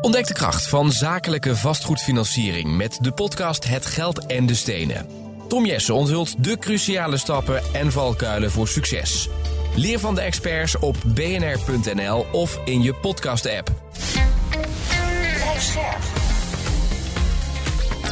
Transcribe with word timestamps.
Ontdek 0.00 0.26
de 0.26 0.34
kracht 0.34 0.68
van 0.68 0.92
zakelijke 0.92 1.56
vastgoedfinanciering 1.56 2.76
met 2.76 2.98
de 3.00 3.12
podcast 3.12 3.68
Het 3.68 3.86
Geld 3.86 4.26
en 4.26 4.46
de 4.46 4.54
Stenen. 4.54 5.06
Tom 5.48 5.66
Jessen 5.66 5.94
onthult 5.94 6.44
de 6.44 6.58
cruciale 6.58 7.16
stappen 7.16 7.62
en 7.72 7.92
valkuilen 7.92 8.50
voor 8.50 8.68
succes. 8.68 9.28
Leer 9.74 9.98
van 9.98 10.14
de 10.14 10.20
experts 10.20 10.78
op 10.78 10.96
bnr.nl 11.06 12.26
of 12.32 12.60
in 12.64 12.82
je 12.82 12.94
podcast-app. 12.94 13.70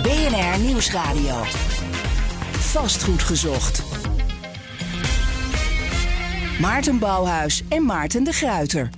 BNR 0.03 0.59
Nieuwsradio. 0.61 1.43
Vastgoed 2.53 3.23
gezocht. 3.23 3.83
Maarten 6.61 6.99
Bouwhuis 6.99 7.63
en 7.69 7.85
Maarten 7.85 8.25
de 8.25 8.33
Gruiter. 8.33 8.91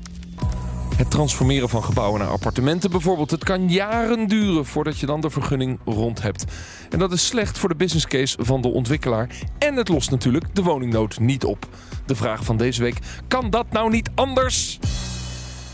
Het 0.99 1.11
transformeren 1.11 1.69
van 1.69 1.85
gebouwen 1.85 2.21
naar 2.21 2.29
appartementen 2.29 2.91
bijvoorbeeld. 2.91 3.30
Het 3.30 3.45
kan 3.45 3.69
jaren 3.71 4.29
duren 4.29 4.66
voordat 4.66 4.98
je 4.98 5.06
dan 5.06 5.20
de 5.20 5.30
vergunning 5.30 5.79
rond 5.84 6.23
hebt. 6.23 6.45
En 6.91 6.98
dat 6.98 7.12
is 7.12 7.27
slecht 7.27 7.59
voor 7.59 7.69
de 7.69 7.75
business 7.75 8.06
case 8.06 8.37
van 8.41 8.61
de 8.61 8.69
ontwikkelaar. 8.69 9.30
En 9.59 9.77
het 9.77 9.89
lost 9.89 10.11
natuurlijk 10.11 10.55
de 10.55 10.62
woningnood 10.62 11.19
niet 11.19 11.45
op. 11.45 11.69
De 12.06 12.15
vraag 12.15 12.45
van 12.45 12.56
deze 12.56 12.83
week: 12.83 12.98
kan 13.29 13.51
dat 13.51 13.66
nou 13.70 13.91
niet 13.91 14.11
anders? 14.15 14.79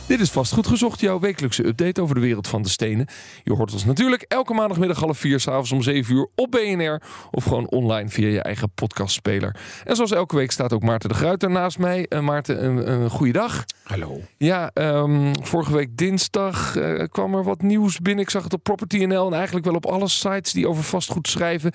Dit 0.07 0.21
is 0.21 0.31
vast 0.31 0.53
goed 0.53 0.67
gezocht, 0.67 1.01
jouw 1.01 1.19
wekelijkse 1.19 1.67
update 1.67 2.03
over 2.03 2.15
de 2.15 2.21
wereld 2.21 2.49
van 2.49 2.63
de 2.63 2.69
stenen. 2.69 3.07
Je 3.43 3.53
hoort 3.53 3.73
ons 3.73 3.85
natuurlijk 3.85 4.23
elke 4.23 4.55
maandagmiddag 4.55 4.99
half 4.99 5.19
vier, 5.19 5.41
s'avonds 5.41 5.73
om 5.73 5.83
7 5.83 6.15
uur 6.15 6.29
op 6.35 6.51
BNR. 6.51 7.03
Of 7.31 7.45
gewoon 7.45 7.69
online 7.69 8.09
via 8.09 8.29
je 8.29 8.43
eigen 8.43 8.71
podcastspeler. 8.75 9.57
En 9.85 9.97
zoals 9.97 10.11
elke 10.11 10.37
week 10.37 10.51
staat 10.51 10.73
ook 10.73 10.83
Maarten 10.83 11.09
de 11.09 11.15
Gruiter 11.15 11.51
naast 11.51 11.79
mij. 11.79 12.07
Uh, 12.09 12.21
Maarten, 12.21 12.65
een, 12.65 12.91
een 12.91 13.11
goede 13.11 13.33
dag. 13.33 13.65
Hallo. 13.83 14.21
Ja, 14.37 14.71
um, 14.75 15.45
vorige 15.45 15.73
week 15.73 15.97
dinsdag 15.97 16.77
uh, 16.77 17.05
kwam 17.09 17.35
er 17.35 17.45
wat 17.45 17.63
nieuws 17.63 17.99
binnen. 17.99 18.25
Ik 18.25 18.31
zag 18.31 18.45
het 18.45 18.53
op 18.53 18.63
Property 18.63 19.05
NL 19.05 19.27
en 19.27 19.35
eigenlijk 19.35 19.67
wel 19.67 19.75
op 19.75 19.87
alle 19.87 20.09
sites 20.09 20.53
die 20.53 20.69
over 20.69 20.83
vastgoed 20.83 21.29
schrijven. 21.29 21.73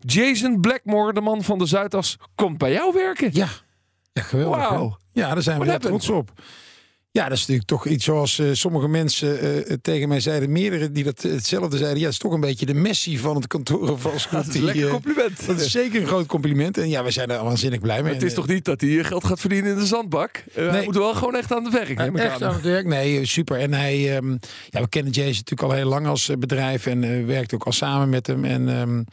Jason 0.00 0.60
Blackmore, 0.60 1.12
de 1.12 1.20
man 1.20 1.42
van 1.42 1.58
de 1.58 1.66
Zuidas, 1.66 2.18
komt 2.34 2.58
bij 2.58 2.72
jou 2.72 2.92
werken. 2.94 3.30
Ja, 3.32 3.48
ja 4.12 4.22
geweldig. 4.22 4.96
Ja, 5.12 5.34
daar 5.34 5.42
zijn 5.42 5.60
we 5.60 5.70
heel 5.70 5.78
trots 5.78 6.08
op. 6.08 6.32
Ja, 7.10 7.28
dat 7.28 7.32
is 7.32 7.40
natuurlijk 7.40 7.68
toch 7.68 7.86
iets 7.86 8.04
zoals 8.04 8.38
uh, 8.38 8.48
sommige 8.52 8.88
mensen 8.88 9.44
uh, 9.44 9.76
tegen 9.82 10.08
mij 10.08 10.20
zeiden, 10.20 10.52
meerdere 10.52 10.92
die 10.92 11.04
dat 11.04 11.22
hetzelfde 11.22 11.76
zeiden. 11.76 11.98
Ja, 11.98 12.04
het 12.04 12.12
is 12.12 12.18
toch 12.18 12.32
een 12.32 12.40
beetje 12.40 12.66
de 12.66 12.74
Messi 12.74 13.18
van 13.18 13.36
het 13.36 13.46
kantoor 13.46 13.98
van 13.98 14.12
Dat 14.30 14.46
is 14.46 14.54
een 14.54 14.64
lekker 14.64 14.88
compliment. 14.88 15.46
dat 15.46 15.60
is 15.60 15.70
zeker 15.70 16.00
een 16.00 16.06
groot 16.06 16.26
compliment. 16.26 16.78
En 16.78 16.88
ja, 16.88 17.04
we 17.04 17.10
zijn 17.10 17.30
er 17.30 17.44
waanzinnig 17.44 17.80
blij 17.80 17.94
mee. 17.94 18.04
Maar 18.04 18.12
het 18.12 18.22
is 18.22 18.34
toch 18.34 18.46
niet 18.46 18.64
dat 18.64 18.80
hij 18.80 19.04
geld 19.04 19.24
gaat 19.24 19.40
verdienen 19.40 19.72
in 19.72 19.78
de 19.78 19.86
zandbak? 19.86 20.44
Uh, 20.58 20.70
hij 20.70 20.84
moet 20.84 20.96
wel 20.96 21.14
gewoon 21.14 21.36
echt 21.36 21.52
aan 21.52 21.64
het 21.64 21.72
werk. 21.72 21.98
neem 21.98 22.16
echt 22.16 22.42
aan. 22.42 22.48
aan 22.48 22.54
het 22.54 22.64
werk? 22.64 22.86
Nee, 22.86 23.26
super. 23.26 23.58
En 23.58 23.72
hij, 23.72 24.16
um, 24.16 24.38
ja, 24.68 24.80
we 24.80 24.88
kennen 24.88 25.12
Jason 25.12 25.32
natuurlijk 25.32 25.62
al 25.62 25.72
heel 25.72 25.88
lang 25.88 26.06
als 26.06 26.30
bedrijf 26.38 26.86
en 26.86 27.26
werkt 27.26 27.54
ook 27.54 27.64
al 27.64 27.72
samen 27.72 28.08
met 28.08 28.26
hem. 28.26 28.44
En 28.44 28.68
um, 28.68 29.04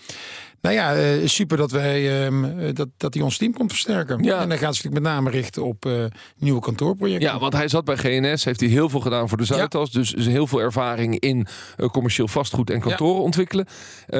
nou 0.66 0.78
ja, 0.78 0.96
uh, 0.98 1.28
super 1.28 1.58
dat, 1.58 1.72
wij, 1.72 2.30
uh, 2.30 2.70
dat, 2.74 2.88
dat 2.98 3.14
hij 3.14 3.24
ons 3.24 3.38
team 3.38 3.54
komt 3.54 3.72
versterken. 3.72 4.24
Ja. 4.24 4.42
En 4.42 4.50
dan 4.50 4.58
gaat 4.58 4.76
ze 4.76 4.82
natuurlijk 4.84 5.04
met 5.04 5.14
name 5.14 5.30
richten 5.30 5.64
op 5.66 5.86
uh, 5.86 6.06
nieuwe 6.38 6.62
kantoorprojecten. 6.62 7.30
Ja, 7.30 7.40
want 7.40 7.54
hij 7.54 7.68
zat 7.68 7.86
bij 7.86 7.98
GNS, 7.98 8.44
heeft 8.44 8.60
hij 8.60 8.70
heel 8.70 8.90
veel 8.90 9.00
gedaan 9.00 9.30
voor 9.30 9.38
de 9.38 9.46
Zuidas. 9.46 9.92
Ja. 9.92 10.00
Dus 10.00 10.26
heel 10.26 10.48
veel 10.48 10.60
ervaring 10.60 11.20
in 11.20 11.48
commercieel 11.92 12.28
vastgoed 12.28 12.70
en 12.70 12.80
kantoren 12.80 13.16
ja. 13.16 13.22
ontwikkelen. 13.22 13.66
we 14.08 14.18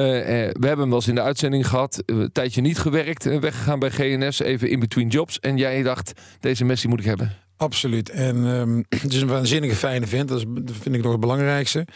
hebben 0.60 0.78
hem 0.78 0.88
wel 0.88 0.94
eens 0.94 1.08
in 1.08 1.14
de 1.14 1.22
uitzending 1.22 1.68
gehad. 1.68 2.02
een 2.06 2.32
tijdje 2.32 2.60
niet 2.60 2.78
gewerkt, 2.78 3.24
weggegaan 3.24 3.78
bij 3.78 3.90
GNS, 3.90 4.40
even 4.40 4.70
in 4.70 4.80
between 4.80 5.08
jobs. 5.08 5.40
En 5.40 5.56
jij 5.56 5.82
dacht, 5.82 6.12
deze 6.40 6.64
Messi 6.64 6.88
moet 6.88 7.00
ik 7.00 7.04
hebben. 7.04 7.44
Absoluut. 7.56 8.10
En 8.10 8.36
um, 8.36 8.84
het 9.02 9.12
is 9.12 9.20
een 9.20 9.28
waanzinnige 9.28 9.74
fijne 9.74 10.06
vent. 10.06 10.28
Dat, 10.28 10.38
is, 10.38 10.44
dat 10.48 10.76
vind 10.80 10.94
ik 10.94 11.02
nog 11.02 11.10
het 11.10 11.20
belangrijkste. 11.20 11.86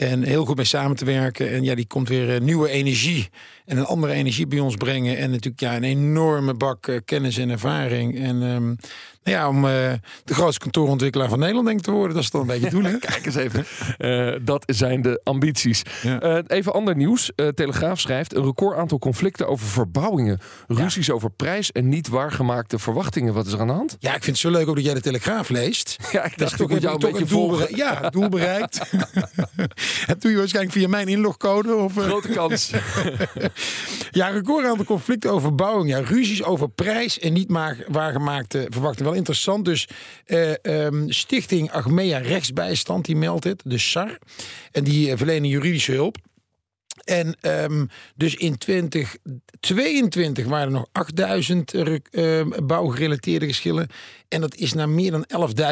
En 0.00 0.22
heel 0.22 0.44
goed 0.44 0.56
mee 0.56 0.64
samen 0.64 0.96
te 0.96 1.04
werken. 1.04 1.50
En 1.50 1.64
ja, 1.64 1.74
die 1.74 1.86
komt 1.86 2.08
weer 2.08 2.34
uh, 2.34 2.40
nieuwe 2.40 2.68
energie 2.68 3.28
en 3.64 3.76
een 3.76 3.84
andere 3.84 4.12
energie 4.12 4.46
bij 4.46 4.58
ons 4.58 4.76
brengen. 4.76 5.16
En 5.16 5.30
natuurlijk 5.30 5.60
ja, 5.60 5.76
een 5.76 5.84
enorme 5.84 6.54
bak 6.54 6.86
uh, 6.86 6.98
kennis 7.04 7.38
en 7.38 7.50
ervaring. 7.50 8.18
En 8.18 8.42
um, 8.42 8.76
nou 9.24 9.36
ja, 9.36 9.48
om 9.48 9.64
uh, 9.64 9.70
de 10.24 10.34
grootste 10.34 10.60
kantoorontwikkelaar 10.60 11.28
van 11.28 11.38
Nederland 11.38 11.66
denk 11.66 11.78
ik 11.78 11.84
te 11.84 11.90
worden. 11.90 12.14
Dat 12.14 12.22
is 12.22 12.30
dan 12.30 12.40
een 12.40 12.46
beetje 12.46 12.62
het 12.62 12.70
doel. 12.70 12.82
Hè? 12.82 12.98
Kijk 13.08 13.26
eens 13.26 13.34
even. 13.34 13.64
Uh, 13.98 14.34
dat 14.42 14.64
zijn 14.66 15.02
de 15.02 15.20
ambities. 15.24 15.82
Ja. 16.02 16.22
Uh, 16.22 16.38
even 16.46 16.72
ander 16.72 16.96
nieuws. 16.96 17.30
Telegraaf 17.54 18.00
schrijft 18.00 18.34
een 18.34 18.44
record 18.44 18.76
aantal 18.76 18.98
conflicten 18.98 19.48
over 19.48 19.66
verbouwingen. 19.66 20.40
Ruzies 20.66 21.06
ja. 21.06 21.12
over 21.12 21.30
prijs 21.30 21.72
en 21.72 21.88
niet 21.88 22.08
waargemaakte 22.08 22.78
verwachtingen. 22.78 23.34
Wat 23.34 23.46
is 23.46 23.52
er 23.52 23.60
aan 23.60 23.66
de 23.66 23.72
hand? 23.72 23.96
Ja, 23.98 24.14
ik 24.14 24.24
vind 24.24 24.42
het 24.42 24.46
zo 24.46 24.50
leuk 24.50 24.68
ook 24.68 24.74
dat 24.74 24.84
jij 24.84 24.94
de 24.94 25.00
Telegraaf 25.00 25.48
leest. 25.48 25.96
Ja, 26.12 26.24
ik 26.24 26.38
dacht, 26.38 26.56
toch 26.56 26.70
ik 26.70 26.80
jou 26.80 26.94
een 26.94 27.12
beetje 27.12 27.26
volgen. 27.26 27.76
Ja, 27.76 28.10
doel 28.10 28.28
bereikt. 28.28 28.80
dat 30.06 30.20
doe 30.20 30.30
je 30.30 30.36
waarschijnlijk 30.36 30.76
via 30.76 30.88
mijn 30.88 31.08
inlogcode. 31.08 31.74
Of, 31.74 31.96
Grote 31.96 32.28
kans. 32.28 32.70
ja, 34.10 34.28
record 34.28 34.66
aantal 34.66 34.84
conflicten 34.84 35.30
over 35.30 35.42
verbouwing. 35.42 35.90
Ja, 35.90 36.00
ruzies 36.00 36.42
over 36.42 36.68
prijs 36.68 37.18
en 37.18 37.32
niet 37.32 37.48
waargemaakte 37.88 38.66
verwachtingen. 38.68 39.10
Wel 39.10 39.18
interessant. 39.18 39.64
Dus 39.64 39.88
uh, 40.26 40.52
um, 40.62 41.12
Stichting 41.12 41.70
Achmea 41.70 42.18
Rechtsbijstand, 42.18 43.04
die 43.04 43.16
meldt 43.16 43.44
het. 43.44 43.62
De 43.64 43.78
SAR. 43.78 44.18
En 44.72 44.84
die 44.84 45.10
uh, 45.10 45.16
verlenen 45.16 45.48
juridische 45.48 45.92
hulp. 45.92 46.16
En 47.04 47.36
um, 47.40 47.88
dus 48.16 48.34
in 48.34 48.58
2022 48.58 50.46
waren 50.46 50.66
er 50.66 50.72
nog 50.72 50.86
8000 50.92 51.74
uh, 51.74 52.42
bouwgerelateerde 52.62 53.46
geschillen. 53.46 53.88
En 54.30 54.40
dat 54.40 54.54
is 54.54 54.72
naar 54.72 54.88
meer 54.88 55.10
dan 55.10 55.26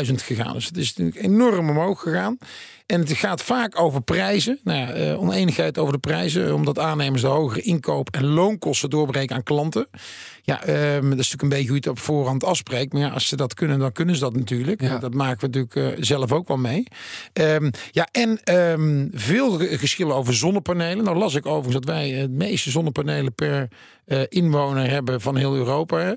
11.000 0.07 0.15
gegaan. 0.15 0.53
Dus 0.53 0.67
het 0.67 0.77
is 0.77 0.95
natuurlijk 0.97 1.27
enorm 1.27 1.71
omhoog 1.71 2.01
gegaan. 2.01 2.39
En 2.87 3.01
het 3.01 3.13
gaat 3.13 3.43
vaak 3.43 3.81
over 3.81 4.03
prijzen. 4.03 4.59
Nou 4.65 4.79
ja, 4.79 4.97
uh, 4.97 5.21
oneenigheid 5.21 5.79
over 5.79 5.93
de 5.93 5.99
prijzen. 5.99 6.55
Omdat 6.55 6.79
aannemers 6.79 7.23
de 7.23 7.29
hogere 7.29 7.61
inkoop- 7.61 8.15
en 8.15 8.27
loonkosten 8.27 8.91
doorbreken 8.91 9.37
aan 9.37 9.43
klanten. 9.43 9.89
Ja, 10.43 10.69
um, 10.69 11.11
dat 11.11 11.19
is 11.19 11.31
natuurlijk 11.31 11.43
een 11.43 11.49
beetje 11.49 11.67
hoe 11.67 11.75
je 11.75 11.81
het 11.81 11.89
op 11.89 11.99
voorhand 11.99 12.45
afspreekt. 12.45 12.93
Maar 12.93 13.03
ja, 13.03 13.09
als 13.09 13.29
ze 13.29 13.37
dat 13.37 13.55
kunnen, 13.55 13.79
dan 13.79 13.93
kunnen 13.93 14.15
ze 14.15 14.21
dat 14.21 14.37
natuurlijk. 14.37 14.81
Ja. 14.81 14.99
Dat 14.99 15.15
maken 15.15 15.51
we 15.51 15.59
natuurlijk 15.59 15.99
uh, 15.99 16.05
zelf 16.05 16.33
ook 16.33 16.49
wel 16.49 16.57
mee. 16.57 16.87
Um, 17.33 17.71
ja, 17.91 18.09
en 18.13 18.55
um, 18.55 19.11
veel 19.13 19.59
geschillen 19.59 20.15
over 20.15 20.35
zonnepanelen. 20.35 21.05
Nou 21.05 21.17
las 21.17 21.35
ik 21.35 21.47
overigens 21.47 21.75
dat 21.75 21.95
wij 21.95 22.11
het 22.11 22.31
meeste 22.31 22.71
zonnepanelen 22.71 23.35
per 23.35 23.69
uh, 24.09 24.21
inwoner 24.29 24.91
hebben 24.91 25.21
van 25.21 25.37
heel 25.37 25.55
Europa. 25.55 25.99
Hè? 25.99 26.13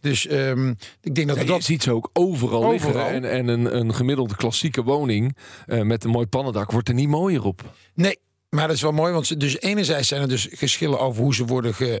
Dus 0.00 0.30
um, 0.30 0.76
ik 1.00 1.14
denk 1.14 1.28
dat 1.28 1.36
ja, 1.36 1.42
we 1.42 1.48
dat... 1.48 1.56
Je 1.56 1.62
ziet 1.62 1.82
ze 1.82 1.92
ook 1.92 2.10
overal, 2.12 2.64
Overal. 2.64 3.10
liggen. 3.10 3.24
En, 3.24 3.30
en 3.30 3.48
een, 3.48 3.76
een 3.76 3.94
gemiddelde 3.94 4.36
klassieke 4.36 4.82
woning 4.82 5.36
uh, 5.66 5.82
met 5.82 6.04
een 6.04 6.10
mooi 6.10 6.26
pannendak 6.26 6.70
wordt 6.70 6.88
er 6.88 6.94
niet 6.94 7.08
mooier 7.08 7.44
op. 7.44 7.62
Nee, 7.94 8.18
maar 8.48 8.66
dat 8.66 8.76
is 8.76 8.82
wel 8.82 8.92
mooi, 8.92 9.12
want 9.12 9.26
ze, 9.26 9.36
dus 9.36 9.60
enerzijds 9.60 10.08
zijn 10.08 10.22
er 10.22 10.28
dus 10.28 10.48
geschillen 10.50 11.00
over 11.00 11.22
hoe 11.22 11.34
ze 11.34 11.44
worden 11.44 11.74
ge, 11.74 12.00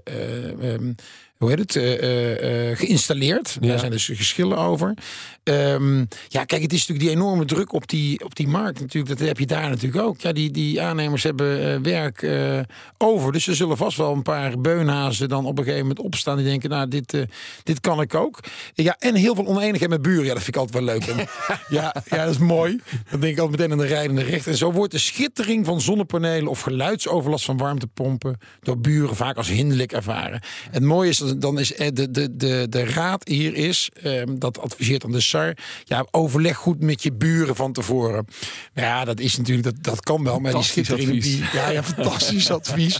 uh, 0.60 0.72
um, 0.72 0.94
hoe 1.44 1.56
heet 1.56 1.74
het, 1.74 1.74
uh, 1.74 2.70
uh, 2.70 2.76
geïnstalleerd. 2.76 3.56
Ja. 3.60 3.68
Daar 3.68 3.78
zijn 3.78 3.90
dus 3.90 4.10
geschillen 4.14 4.58
over. 4.58 4.94
Um, 5.44 6.08
ja, 6.28 6.44
kijk, 6.44 6.62
het 6.62 6.72
is 6.72 6.86
natuurlijk 6.86 7.06
die 7.06 7.16
enorme 7.16 7.44
druk 7.44 7.72
op 7.72 7.88
die, 7.88 8.24
op 8.24 8.36
die 8.36 8.48
markt 8.48 8.80
natuurlijk. 8.80 9.18
Dat 9.18 9.28
heb 9.28 9.38
je 9.38 9.46
daar 9.46 9.68
natuurlijk 9.68 10.02
ook. 10.02 10.20
Ja, 10.20 10.32
die, 10.32 10.50
die 10.50 10.82
aannemers 10.82 11.22
hebben 11.22 11.82
werk 11.82 12.26
over. 12.98 13.32
Dus 13.32 13.46
er 13.46 13.54
zullen 13.54 13.76
vast 13.76 13.96
wel 13.96 14.12
een 14.12 14.22
paar 14.22 14.60
beunhazen 14.60 15.28
dan 15.28 15.46
op 15.46 15.58
een 15.58 15.64
gegeven 15.64 15.86
moment 15.86 16.04
opstaan. 16.04 16.36
Die 16.36 16.46
denken, 16.46 16.70
nou, 16.70 16.88
dit, 16.88 17.26
dit 17.62 17.80
kan 17.80 18.00
ik 18.00 18.14
ook. 18.14 18.40
Ja, 18.74 18.96
en 18.98 19.14
heel 19.14 19.34
veel 19.34 19.46
oneenigheid 19.46 19.90
met 19.90 20.02
buren. 20.02 20.24
Ja, 20.24 20.34
dat 20.34 20.42
vind 20.42 20.56
ik 20.56 20.62
altijd 20.62 20.84
wel 20.84 20.94
leuk. 20.94 21.06
En, 21.06 21.16
ja, 21.76 21.94
ja, 22.08 22.24
dat 22.24 22.34
is 22.34 22.38
mooi. 22.38 22.80
Dan 23.10 23.20
denk 23.20 23.32
ik 23.32 23.38
altijd 23.38 23.58
meteen 23.58 23.72
aan 23.72 23.86
de 23.86 23.94
rijdende 23.94 24.22
rechter. 24.22 24.52
En 24.52 24.58
zo 24.58 24.72
wordt 24.72 24.92
de 24.92 24.98
schittering 24.98 25.66
van 25.66 25.80
zonnepanelen 25.80 26.48
of 26.48 26.60
geluidsoverlast 26.60 27.44
van 27.44 27.56
warmtepompen 27.56 28.38
door 28.60 28.78
buren 28.78 29.16
vaak 29.16 29.36
als 29.36 29.48
hinderlijk 29.48 29.92
ervaren. 29.92 30.40
Het 30.70 30.82
mooie 30.82 31.08
is, 31.08 31.22
dan 31.38 31.58
is 31.58 31.68
de, 31.68 32.10
de, 32.10 32.36
de, 32.36 32.66
de 32.68 32.84
raad 32.84 33.28
hier 33.28 33.54
is, 33.54 33.90
um, 34.04 34.38
dat 34.38 34.58
adviseert 34.58 35.04
aan 35.04 35.12
de 35.12 35.20
SAR, 35.20 35.56
ja, 35.84 36.06
overleg 36.10 36.56
goed 36.56 36.80
met 36.80 37.02
je 37.02 37.12
buren 37.12 37.56
van 37.56 37.72
tevoren. 37.72 38.26
Nou 38.74 38.88
ja, 38.88 39.04
dat 39.04 39.20
is 39.20 39.36
natuurlijk, 39.36 39.66
dat, 39.66 39.82
dat 39.84 40.00
kan 40.00 40.24
wel, 40.24 40.38
maar 40.38 40.52
die 40.52 40.62
schittering, 40.62 41.22
die, 41.22 41.44
ja, 41.52 41.68
ja, 41.68 41.82
fantastisch 41.82 42.50
advies. 42.60 42.98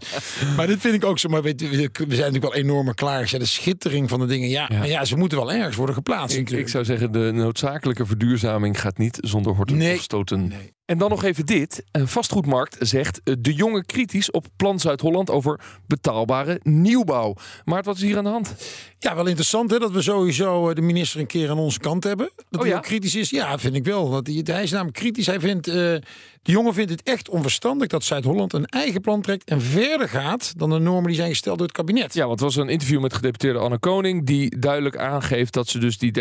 Maar 0.56 0.66
dit 0.66 0.80
vind 0.80 0.94
ik 0.94 1.04
ook 1.04 1.18
zo, 1.18 1.28
maar 1.28 1.42
we, 1.42 1.54
we 1.56 1.90
zijn 1.92 2.08
natuurlijk 2.08 2.42
wel 2.42 2.54
enorme 2.54 2.94
klaar. 2.94 3.28
Ja, 3.30 3.38
de 3.38 3.44
schittering 3.44 4.08
van 4.08 4.20
de 4.20 4.26
dingen, 4.26 4.48
ja, 4.48 4.66
ja. 4.68 4.78
Maar 4.78 4.88
ja, 4.88 5.04
ze 5.04 5.16
moeten 5.16 5.38
wel 5.38 5.52
ergens 5.52 5.76
worden 5.76 5.94
geplaatst. 5.94 6.36
Ik, 6.36 6.50
ik 6.50 6.68
zou 6.68 6.84
zeggen, 6.84 7.12
de 7.12 7.30
noodzakelijke 7.32 8.06
verduurzaming 8.06 8.80
gaat 8.80 8.98
niet 8.98 9.18
zonder 9.20 9.54
horten 9.54 9.76
nee. 9.76 9.96
of 9.96 10.02
stoten. 10.02 10.48
Nee. 10.48 10.72
En 10.86 10.98
dan 10.98 11.10
nog 11.10 11.24
even 11.24 11.46
dit. 11.46 11.84
Een 11.90 12.08
vastgoedmarkt 12.08 12.76
zegt 12.80 13.20
de 13.38 13.54
jonge 13.54 13.84
kritisch 13.84 14.30
op 14.30 14.46
Plan 14.56 14.80
Zuid-Holland 14.80 15.30
over 15.30 15.60
betaalbare 15.86 16.60
nieuwbouw. 16.62 17.34
Maar 17.64 17.82
wat 17.82 17.96
is 17.96 18.02
hier 18.02 18.16
aan 18.16 18.24
de 18.24 18.30
hand? 18.30 18.54
Ja, 18.98 19.14
wel 19.14 19.26
interessant 19.26 19.70
hè, 19.70 19.78
dat 19.78 19.90
we 19.90 20.02
sowieso 20.02 20.74
de 20.74 20.80
minister 20.80 21.20
een 21.20 21.26
keer 21.26 21.50
aan 21.50 21.58
onze 21.58 21.78
kant 21.78 22.04
hebben. 22.04 22.30
Dat 22.36 22.44
Oh, 22.50 22.60
hij 22.60 22.68
ja? 22.70 22.76
ook 22.76 22.82
kritisch 22.82 23.14
is. 23.14 23.30
Ja, 23.30 23.58
vind 23.58 23.74
ik 23.74 23.84
wel. 23.84 24.10
Dat 24.10 24.26
hij, 24.26 24.40
hij 24.44 24.62
is 24.62 24.70
namelijk 24.70 24.96
kritisch. 24.96 25.26
Hij 25.26 25.40
vindt, 25.40 25.68
uh, 25.68 25.96
de 26.44 26.52
jongen 26.52 26.74
vindt 26.74 26.90
het 26.90 27.02
echt 27.02 27.28
onverstandig 27.28 27.88
dat 27.88 28.04
Zuid-Holland 28.04 28.52
een 28.52 28.66
eigen 28.66 29.00
plan 29.00 29.20
trekt 29.20 29.44
en 29.44 29.60
verder 29.60 30.08
gaat 30.08 30.52
dan 30.56 30.70
de 30.70 30.78
normen 30.78 31.06
die 31.06 31.16
zijn 31.16 31.28
gesteld 31.28 31.58
door 31.58 31.66
het 31.66 31.76
kabinet. 31.76 32.14
Ja, 32.14 32.26
want 32.26 32.40
het 32.40 32.54
was 32.54 32.56
een 32.56 32.68
interview 32.68 33.00
met 33.00 33.14
gedeputeerde 33.14 33.58
Anne 33.58 33.78
Koning 33.78 34.26
die 34.26 34.58
duidelijk 34.58 34.96
aangeeft 34.96 35.52
dat 35.52 35.68
ze 35.68 35.78
dus 35.78 35.98
die 35.98 36.12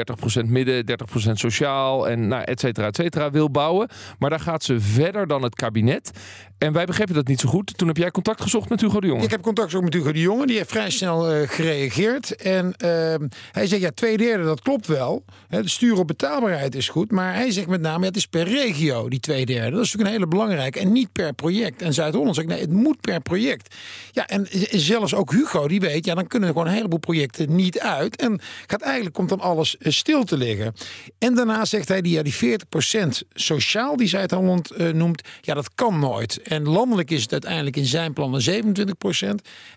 30% 0.43 0.45
midden, 0.45 0.85
30% 1.27 1.31
sociaal 1.31 2.09
en 2.09 2.27
nou, 2.27 2.43
et 2.43 2.59
cetera, 2.59 2.87
et 2.87 2.95
cetera 2.95 3.31
wil 3.31 3.51
bouwen. 3.51 3.89
Maar 4.19 4.29
daar 4.29 4.39
gaat 4.39 4.63
ze 4.63 4.79
verder 4.79 5.27
dan 5.27 5.43
het 5.43 5.55
kabinet. 5.55 6.11
En 6.57 6.73
wij 6.73 6.85
begrepen 6.85 7.13
dat 7.13 7.27
niet 7.27 7.39
zo 7.39 7.49
goed. 7.49 7.77
Toen 7.77 7.87
heb 7.87 7.97
jij 7.97 8.11
contact 8.11 8.41
gezocht 8.41 8.69
met 8.69 8.81
Hugo 8.81 8.99
de 8.99 9.07
Jonge. 9.07 9.23
Ik 9.23 9.31
heb 9.31 9.41
contact 9.41 9.67
gezocht 9.67 9.83
met 9.83 9.93
Hugo 9.93 10.11
de 10.11 10.19
Jonge. 10.19 10.45
Die 10.45 10.57
heeft 10.57 10.69
vrij 10.69 10.89
snel 10.89 11.35
uh, 11.35 11.47
gereageerd. 11.47 12.35
En 12.35 12.65
uh, 12.65 13.15
hij 13.51 13.67
zegt, 13.67 13.81
ja, 13.81 13.91
twee 13.91 14.17
derde, 14.17 14.43
dat 14.43 14.61
klopt 14.61 14.87
wel. 14.87 15.25
de 15.49 15.69
stuur 15.69 15.97
op 15.97 16.07
betaalbaarheid 16.07 16.75
is 16.75 16.89
goed. 16.89 17.11
Maar 17.11 17.33
hij 17.33 17.51
zegt 17.51 17.67
met 17.67 17.81
name, 17.81 18.05
het 18.05 18.15
is 18.15 18.25
per 18.25 18.43
regio, 18.43 19.09
die 19.09 19.19
twee 19.19 19.45
derde. 19.45 19.71
Dat 19.71 19.83
is 19.83 19.91
natuurlijk 19.91 20.09
een 20.09 20.12
hele 20.13 20.27
belangrijke. 20.27 20.79
En 20.79 20.91
niet 20.91 21.11
per 21.11 21.33
project. 21.33 21.81
En 21.81 21.93
Zuid-Holland 21.93 22.35
zegt, 22.35 22.47
nee, 22.47 22.59
het 22.59 22.71
moet 22.71 23.01
per 23.01 23.21
project. 23.21 23.75
Ja, 24.11 24.27
en 24.27 24.47
zelfs 24.69 25.13
ook 25.13 25.31
Hugo, 25.31 25.67
die 25.67 25.79
weet, 25.79 26.05
ja, 26.05 26.15
dan 26.15 26.27
kunnen 26.27 26.49
er 26.49 26.55
gewoon 26.55 26.69
een 26.69 26.75
heleboel 26.75 26.99
projecten 26.99 27.55
niet 27.55 27.79
uit. 27.79 28.15
En 28.15 28.39
gaat 28.67 28.81
eigenlijk, 28.81 29.15
komt 29.15 29.29
dan 29.29 29.39
alles 29.39 29.77
eh, 29.77 29.91
stil 29.91 30.23
te 30.23 30.37
liggen. 30.37 30.73
En 31.19 31.35
daarna 31.35 31.65
zegt 31.65 31.87
hij, 31.87 32.01
die, 32.01 32.13
ja, 32.13 32.23
die 32.23 32.33
40% 32.33 33.27
sociaal 33.33 33.97
die 33.97 34.07
Zuid-Holland 34.07 34.71
uh, 34.77 34.89
noemt, 34.89 35.27
ja, 35.41 35.53
dat 35.53 35.73
kan 35.75 35.99
nooit. 35.99 36.41
En 36.41 36.63
landelijk 36.63 37.11
is 37.11 37.21
het 37.21 37.31
uiteindelijk 37.31 37.75
in 37.75 37.85
zijn 37.85 38.13
plannen 38.13 38.41
27% 38.41 39.27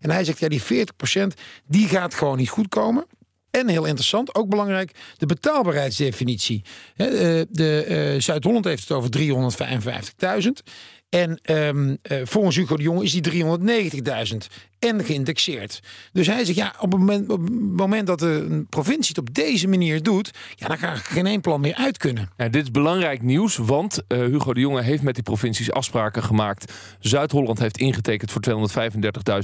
En 0.00 0.11
hij 0.11 0.25
zegt, 0.25 0.38
ja, 0.38 0.49
die 0.49 0.62
40% 0.62 0.67
die 1.67 1.88
gaat 1.88 2.15
gewoon 2.15 2.37
niet 2.37 2.49
goed 2.49 2.69
komen. 2.69 3.06
En 3.51 3.69
heel 3.69 3.85
interessant, 3.85 4.35
ook 4.35 4.49
belangrijk, 4.49 4.91
de 5.17 5.27
betaalbaarheidsdefinitie. 5.27 6.65
Eh, 6.97 7.09
de, 7.51 8.13
uh, 8.15 8.21
Zuid-Holland 8.21 8.65
heeft 8.65 8.89
het 8.89 8.93
over 8.93 9.11
355.000. 9.11 10.63
En 11.09 11.41
um, 11.51 11.89
uh, 11.89 12.21
volgens 12.25 12.57
Hugo 12.57 12.77
de 12.77 12.83
Jonge 12.83 13.05
is 13.05 13.21
die 13.21 13.31
390.000 13.31 14.37
en 14.78 15.05
geïndexeerd. 15.05 15.81
Dus 16.12 16.26
hij 16.26 16.44
zegt, 16.44 16.58
ja, 16.58 16.75
op 16.81 16.93
het 16.93 17.00
moment, 17.00 17.31
op 17.31 17.43
het 17.43 17.76
moment 17.76 18.06
dat 18.06 18.23
een 18.23 18.67
provincie 18.69 19.14
het 19.14 19.19
op 19.28 19.34
deze 19.34 19.69
manier 19.69 20.02
doet, 20.02 20.31
ja, 20.55 20.69
dan 20.69 20.78
gaat 20.78 20.99
geen 20.99 21.26
één 21.26 21.40
plan 21.40 21.61
meer 21.61 21.75
uit 21.75 21.99
kunnen. 21.99 22.31
Ja, 22.37 22.49
dit 22.49 22.62
is 22.62 22.70
belangrijk 22.70 23.23
nieuws, 23.23 23.56
want 23.56 24.02
uh, 24.08 24.19
Hugo 24.19 24.55
de 24.55 24.61
Jonge 24.61 24.82
heeft 24.82 25.02
met 25.02 25.14
die 25.14 25.23
provincies 25.23 25.73
afspraken 25.73 26.23
gemaakt. 26.23 26.73
Zuid-Holland 26.99 27.58
heeft 27.58 27.78
ingetekend 27.78 28.32
voor 28.32 28.43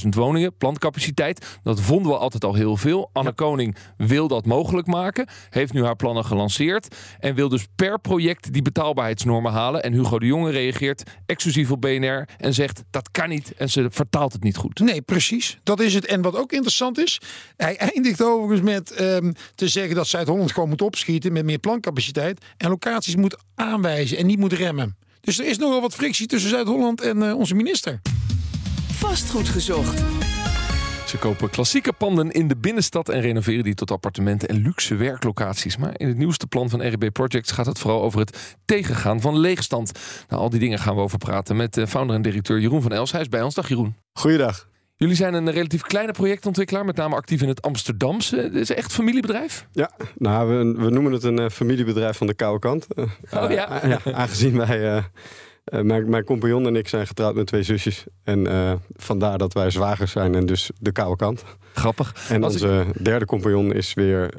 235.000 0.02 0.08
woningen, 0.08 0.56
plantcapaciteit. 0.56 1.58
Dat 1.62 1.80
vonden 1.80 2.12
we 2.12 2.18
altijd 2.18 2.44
al 2.44 2.54
heel 2.54 2.76
veel. 2.76 3.10
Anne 3.12 3.28
ja. 3.28 3.34
Koning 3.34 3.76
wil 3.96 4.28
dat 4.28 4.46
mogelijk 4.46 4.86
maken, 4.86 5.28
heeft 5.50 5.72
nu 5.72 5.84
haar 5.84 5.96
plannen 5.96 6.24
gelanceerd 6.24 6.96
en 7.18 7.34
wil 7.34 7.48
dus 7.48 7.66
per 7.76 8.00
project 8.00 8.52
die 8.52 8.62
betaalbaarheidsnormen 8.62 9.52
halen. 9.52 9.82
En 9.82 9.92
Hugo 9.92 10.18
de 10.18 10.26
Jonge 10.26 10.50
reageert 10.50 11.02
exclusief 11.26 11.70
op 11.70 11.80
BNR 11.80 12.28
en 12.36 12.54
zegt 12.54 12.82
dat 12.90 13.10
kan 13.10 13.28
niet 13.28 13.54
en 13.54 13.70
ze 13.70 13.86
vertaalt 13.90 14.32
het 14.32 14.42
niet 14.42 14.56
goed. 14.56 14.78
Nee, 14.78 15.02
precies 15.02 15.21
precies. 15.26 15.58
Dat 15.62 15.80
is 15.80 15.94
het. 15.94 16.06
En 16.06 16.22
wat 16.22 16.36
ook 16.36 16.52
interessant 16.52 16.98
is, 16.98 17.20
hij 17.56 17.76
eindigt 17.76 18.22
overigens 18.22 18.70
met 18.70 19.00
um, 19.00 19.34
te 19.54 19.68
zeggen 19.68 19.94
dat 19.94 20.06
Zuid-Holland 20.06 20.52
gewoon 20.52 20.68
moet 20.68 20.82
opschieten 20.82 21.32
met 21.32 21.44
meer 21.44 21.58
plancapaciteit 21.58 22.44
en 22.56 22.68
locaties 22.68 23.16
moet 23.16 23.36
aanwijzen 23.54 24.16
en 24.18 24.26
niet 24.26 24.38
moet 24.38 24.52
remmen. 24.52 24.96
Dus 25.20 25.38
er 25.38 25.46
is 25.46 25.58
nogal 25.58 25.80
wat 25.80 25.94
frictie 25.94 26.26
tussen 26.26 26.50
Zuid-Holland 26.50 27.00
en 27.00 27.22
uh, 27.22 27.38
onze 27.38 27.54
minister. 27.54 28.00
Vastgoed 28.92 29.48
gezocht. 29.48 30.02
Ze 31.06 31.18
kopen 31.18 31.50
klassieke 31.50 31.92
panden 31.92 32.30
in 32.30 32.48
de 32.48 32.56
binnenstad 32.56 33.08
en 33.08 33.20
renoveren 33.20 33.64
die 33.64 33.74
tot 33.74 33.90
appartementen 33.90 34.48
en 34.48 34.62
luxe 34.62 34.94
werklocaties. 34.94 35.76
Maar 35.76 35.92
in 35.96 36.08
het 36.08 36.16
nieuwste 36.16 36.46
plan 36.46 36.70
van 36.70 36.88
RB 36.88 37.12
Projects 37.12 37.50
gaat 37.50 37.66
het 37.66 37.78
vooral 37.78 38.02
over 38.02 38.20
het 38.20 38.56
tegengaan 38.64 39.20
van 39.20 39.38
leegstand. 39.38 39.92
Nou, 40.28 40.42
al 40.42 40.50
die 40.50 40.60
dingen 40.60 40.78
gaan 40.78 40.94
we 40.94 41.00
over 41.00 41.18
praten 41.18 41.56
met 41.56 41.74
de 41.74 41.86
founder 41.86 42.16
en 42.16 42.22
directeur 42.22 42.60
Jeroen 42.60 42.82
van 42.82 42.92
Els. 42.92 43.12
Hij 43.12 43.20
is 43.20 43.28
bij 43.28 43.42
ons. 43.42 43.54
Dag 43.54 43.68
Jeroen. 43.68 43.94
Goeiedag. 44.12 44.70
Jullie 45.02 45.16
zijn 45.16 45.34
een 45.34 45.50
relatief 45.50 45.82
kleine 45.82 46.12
projectontwikkelaar, 46.12 46.84
met 46.84 46.96
name 46.96 47.14
actief 47.14 47.42
in 47.42 47.48
het 47.48 47.62
Amsterdamse. 47.62 48.36
Het 48.36 48.54
is 48.54 48.70
echt 48.70 48.92
familiebedrijf? 48.92 49.66
Ja, 49.72 49.90
nou, 50.16 50.48
we, 50.48 50.82
we 50.82 50.90
noemen 50.90 51.12
het 51.12 51.22
een 51.22 51.40
uh, 51.40 51.48
familiebedrijf 51.48 52.16
van 52.16 52.26
de 52.26 52.34
koude 52.34 52.58
kant. 52.58 52.86
Uh, 52.94 53.04
oh 53.42 53.50
ja? 53.50 53.84
Uh, 53.84 53.90
ja 53.90 54.12
aangezien 54.12 54.56
wij, 54.56 55.02
mijn, 55.64 56.10
mijn 56.10 56.24
compagnon 56.24 56.66
en 56.66 56.76
ik 56.76 56.88
zijn 56.88 57.06
getrouwd 57.06 57.34
met 57.34 57.46
twee 57.46 57.62
zusjes. 57.62 58.04
En 58.24 58.46
vandaar 58.96 59.38
dat 59.38 59.52
wij 59.52 59.70
zwagers 59.70 60.12
zijn 60.12 60.34
en 60.34 60.46
dus 60.46 60.70
de 60.78 60.92
koude 60.92 61.16
kant. 61.16 61.44
Grappig. 61.72 62.14
En 62.28 62.44
Als 62.44 62.52
onze 62.52 62.84
ik... 62.94 63.04
derde 63.04 63.24
compagnon 63.24 63.72
is 63.72 63.94
weer 63.94 64.30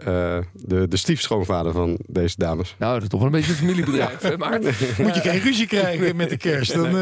de, 0.53 0.85
de 0.87 0.97
stiefschoonvader 0.97 1.71
van 1.71 1.99
deze 2.05 2.35
dames. 2.37 2.75
Nou, 2.79 2.93
dat 2.93 3.01
is 3.03 3.09
toch 3.09 3.19
wel 3.19 3.29
een 3.29 3.35
beetje 3.35 3.51
een 3.51 3.57
familiebedrijf, 3.57 4.21
hè, 4.21 4.37
Moet 5.03 5.15
je 5.15 5.21
geen 5.21 5.39
ruzie 5.39 5.67
krijgen 5.67 6.15
met 6.15 6.29
de 6.29 6.37
kerst, 6.37 6.73
dan... 6.73 6.95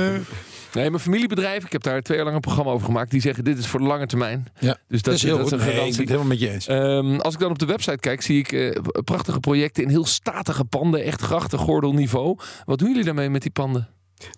Nee, 0.73 0.89
mijn 0.89 1.01
familiebedrijf, 1.01 1.65
ik 1.65 1.71
heb 1.71 1.83
daar 1.83 2.01
twee 2.01 2.17
jaar 2.17 2.25
lang 2.25 2.35
een 2.35 2.41
programma 2.41 2.71
over 2.71 2.85
gemaakt. 2.85 3.11
Die 3.11 3.21
zeggen 3.21 3.43
dit 3.43 3.57
is 3.57 3.67
voor 3.67 3.79
de 3.79 3.85
lange 3.85 4.07
termijn. 4.07 4.47
Ja, 4.59 4.77
dus 4.87 5.01
dat, 5.01 5.13
is 5.13 5.23
heel 5.23 5.37
dat 5.37 5.45
is 5.45 5.51
een 5.51 5.57
nee, 5.57 5.67
ik 5.67 5.75
ben 5.75 5.85
het 5.87 5.97
helemaal 5.97 6.27
met 6.27 6.39
je 6.39 6.49
eens. 6.49 6.69
Um, 6.69 7.19
als 7.19 7.33
ik 7.33 7.39
dan 7.39 7.51
op 7.51 7.59
de 7.59 7.65
website 7.65 7.97
kijk, 7.97 8.21
zie 8.21 8.39
ik 8.39 8.51
uh, 8.51 8.75
prachtige 9.03 9.39
projecten 9.39 9.83
in 9.83 9.89
heel 9.89 10.05
statige 10.05 10.65
panden. 10.65 11.03
Echt 11.03 11.21
grachtengordelniveau. 11.21 12.37
Wat 12.65 12.79
doen 12.79 12.89
jullie 12.89 13.03
daarmee 13.03 13.29
met 13.29 13.41
die 13.41 13.51
panden? 13.51 13.89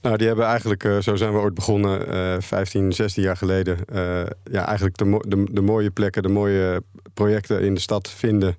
Nou, 0.01 0.17
die 0.17 0.27
hebben 0.27 0.45
eigenlijk, 0.45 0.83
uh, 0.83 0.99
zo 0.99 1.15
zijn 1.15 1.33
we 1.33 1.39
ooit 1.39 1.53
begonnen, 1.53 2.13
uh, 2.13 2.35
15, 2.39 2.93
16 2.93 3.23
jaar 3.23 3.37
geleden. 3.37 3.77
Uh, 3.93 4.21
ja, 4.51 4.65
eigenlijk 4.65 4.97
de, 4.97 5.23
de, 5.27 5.47
de 5.51 5.61
mooie 5.61 5.91
plekken, 5.91 6.23
de 6.23 6.29
mooie 6.29 6.83
projecten 7.13 7.61
in 7.61 7.73
de 7.73 7.79
stad 7.79 8.09
vinden. 8.09 8.55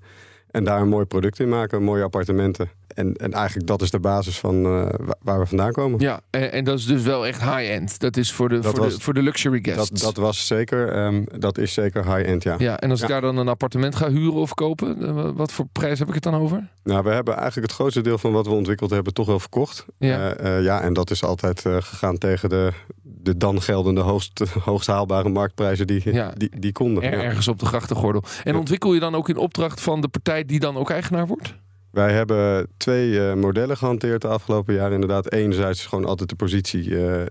En 0.51 0.65
daar 0.65 0.81
een 0.81 0.89
mooi 0.89 1.05
product 1.05 1.41
in 1.41 1.49
maken, 1.49 1.83
mooie 1.83 2.03
appartementen. 2.03 2.71
En, 2.87 3.15
en 3.15 3.33
eigenlijk 3.33 3.67
dat 3.67 3.83
is 3.83 3.91
de 3.91 4.01
basis 4.01 4.39
van 4.39 4.67
uh, 4.67 4.87
waar 5.23 5.39
we 5.39 5.47
vandaan 5.47 5.73
komen. 5.73 6.01
Ja, 6.01 6.21
en, 6.31 6.53
en, 6.53 6.65
dat 6.65 6.79
is 6.79 6.87
dus 6.87 7.03
wel 7.03 7.27
echt 7.27 7.41
high-end. 7.41 8.01
Dat 8.01 8.17
is 8.17 8.33
voor 8.33 8.49
de, 8.49 8.63
voor, 8.63 8.89
de, 8.89 9.01
voor 9.01 9.15
de 9.15 9.23
luxury 9.23 9.59
guests. 9.63 9.91
Dat, 9.91 10.01
dat 10.01 10.17
was 10.17 10.47
zeker, 10.47 11.05
um, 11.05 11.27
dat 11.39 11.59
is 11.59 11.73
zeker 11.73 12.15
high-end, 12.15 12.43
ja. 12.43 12.55
Ja, 12.59 12.79
en 12.79 12.91
als 12.91 13.03
ik 13.03 13.09
daar 13.09 13.21
dan 13.21 13.37
een 13.37 13.49
appartement 13.49 13.97
ga 13.97 14.11
huren 14.11 14.41
of 14.41 14.55
kopen, 14.55 15.03
eh, 15.03 15.31
wat 15.35 15.53
voor 15.53 15.67
prijs 15.73 15.99
heb 15.99 16.09
ik 16.09 16.15
het 16.15 16.23
dan 16.23 16.35
over? 16.35 16.69
Nou, 16.83 17.03
we 17.03 17.11
hebben 17.11 17.37
eigenlijk 17.37 17.67
het 17.67 17.77
grootste 17.77 18.01
deel 18.01 18.19
van 18.19 18.33
wat 18.33 18.47
we 18.47 18.53
ontwikkeld 18.53 18.91
hebben 18.91 19.13
toch 19.13 19.27
wel 19.27 19.41
verkocht. 19.41 19.85
Ja, 19.99 20.41
uh, 20.41 20.63
ja 20.63 20.81
en 20.81 20.93
dat 20.93 21.11
is 21.11 21.25
altijd 21.25 21.61
gegaan 21.61 22.19
tegen 22.19 22.49
de, 22.49 22.73
de 23.03 23.37
dan 23.37 23.63
geldende 23.63 24.01
hoogst, 24.01 24.39
hoogst 24.65 24.87
haalbare 24.87 25.29
marktprijzen 25.29 25.87
die, 25.87 26.13
ja. 26.13 26.33
die, 26.37 26.51
die 26.59 26.73
konden. 26.73 27.03
Er, 27.03 27.13
ergens 27.13 27.49
op 27.49 27.59
de 27.59 27.67
grachtengordel. 27.67 28.23
En 28.45 28.57
ontwikkel 28.57 28.95
je 28.95 29.01
dan 29.01 29.15
ook 29.15 29.29
in 29.29 29.37
opdracht 29.37 29.81
van 29.81 30.01
de 30.01 30.09
partij 30.09 30.45
die 30.45 30.61
dan 30.61 30.77
ook 30.77 30.91
eigenaar 30.91 31.27
wordt? 31.27 31.55
Wij 31.95 32.13
hebben 32.13 32.67
twee 32.77 33.11
uh, 33.11 33.35
modellen 33.35 33.77
gehanteerd 33.77 34.23
de 34.23 34.29
afgelopen 34.29 34.75
jaren. 34.75 34.93
Inderdaad, 34.93 35.33
enerzijds 35.33 35.87
gewoon 35.87 36.05
altijd 36.05 36.29
de 36.29 36.35
positie 36.35 36.89
uh, 36.89 37.21
uh, 37.21 37.25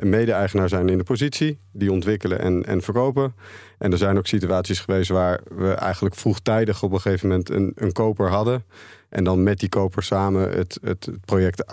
mede-eigenaar 0.00 0.68
zijn 0.68 0.88
in 0.88 0.98
de 0.98 1.04
positie. 1.04 1.58
Die 1.72 1.92
ontwikkelen 1.92 2.40
en, 2.40 2.64
en 2.64 2.82
verkopen. 2.82 3.34
En 3.78 3.92
er 3.92 3.98
zijn 3.98 4.18
ook 4.18 4.26
situaties 4.26 4.80
geweest 4.80 5.10
waar 5.10 5.40
we 5.56 5.72
eigenlijk 5.72 6.14
vroegtijdig 6.14 6.82
op 6.82 6.92
een 6.92 7.00
gegeven 7.00 7.28
moment 7.28 7.50
een, 7.50 7.72
een 7.74 7.92
koper 7.92 8.28
hadden. 8.28 8.64
En 9.08 9.24
dan 9.24 9.42
met 9.42 9.58
die 9.58 9.68
koper 9.68 10.02
samen 10.02 10.50
het, 10.50 10.78
het 10.82 11.08
project 11.24 11.64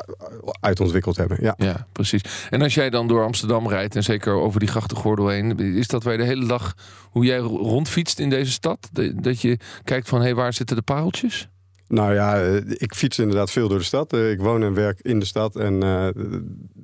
uitontwikkeld 0.60 1.18
hebben. 1.18 1.38
Ja. 1.42 1.54
ja, 1.58 1.88
precies. 1.92 2.48
En 2.50 2.62
als 2.62 2.74
jij 2.74 2.90
dan 2.90 3.08
door 3.08 3.24
Amsterdam 3.24 3.68
rijdt 3.68 3.96
en 3.96 4.04
zeker 4.04 4.34
over 4.34 4.60
die 4.60 4.70
grachtengordel 4.70 5.28
heen, 5.28 5.60
is 5.60 5.88
dat 5.88 6.04
je 6.04 6.18
de 6.18 6.24
hele 6.24 6.48
dag 6.48 6.74
hoe 7.12 7.26
jij 7.26 7.38
rondfietst 7.38 8.20
in 8.20 8.30
deze 8.30 8.52
stad? 8.52 8.90
Dat 9.14 9.42
je 9.42 9.58
kijkt 9.84 10.10
van 10.10 10.20
hé, 10.20 10.26
hey, 10.26 10.36
waar 10.36 10.54
zitten 10.54 10.76
de 10.76 10.82
pareltjes? 10.82 11.50
Nou 11.88 12.14
ja, 12.14 12.42
eh, 12.42 12.56
ik 12.68 12.94
fiets 12.96 13.20
inderdaad 13.20 13.52
veel 13.52 13.68
door 13.68 13.78
de 13.78 13.84
stad. 13.84 14.14
Eh, 14.14 14.32
ik 14.32 14.40
woon 14.40 14.64
en 14.64 14.74
werk 14.74 15.00
in 15.02 15.20
de 15.20 15.26
stad. 15.26 15.56
En 15.56 15.84
uh, 15.84 16.08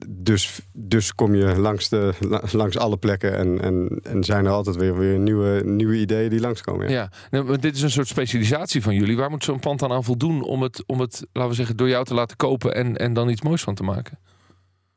dus, 0.08 0.62
dus 0.74 1.16
kom 1.16 1.36
je 1.36 1.60
langs, 1.60 1.90
de, 1.90 2.14
langs 2.52 2.78
alle 2.78 2.98
plekken. 2.98 3.38
En, 3.38 3.62
en, 3.62 4.00
en 4.04 4.24
zijn 4.24 4.46
er 4.46 4.52
altijd 4.52 4.76
weer, 4.76 4.98
weer 4.98 5.20
nieuwe, 5.20 5.62
nieuwe 5.66 6.00
ideeën 6.00 6.30
die 6.30 6.40
langskomen. 6.40 6.90
Ja, 6.90 7.10
ja 7.32 7.44
nou, 7.44 7.58
dit 7.58 7.76
is 7.76 7.82
een 7.82 7.92
soort 7.92 8.08
specialisatie 8.08 8.82
van 8.82 8.96
jullie. 8.96 9.18
Waar 9.18 9.30
moet 9.30 9.44
zo'n 9.44 9.60
pand 9.60 9.80
dan 9.80 9.92
aan 9.92 10.04
voldoen 10.04 10.44
om 10.44 10.62
het, 10.62 10.84
om 10.86 11.00
het, 11.00 11.26
laten 11.32 11.50
we 11.50 11.56
zeggen, 11.56 11.78
door 11.78 11.90
jou 11.90 12.06
te 12.06 12.14
laten 12.14 12.38
kopen 12.38 12.76
en, 12.76 12.98
en 12.98 13.14
dan 13.14 13.30
iets 13.30 13.42
moois 13.42 13.62
van 13.62 13.76
te 13.76 13.84
maken? 13.84 14.20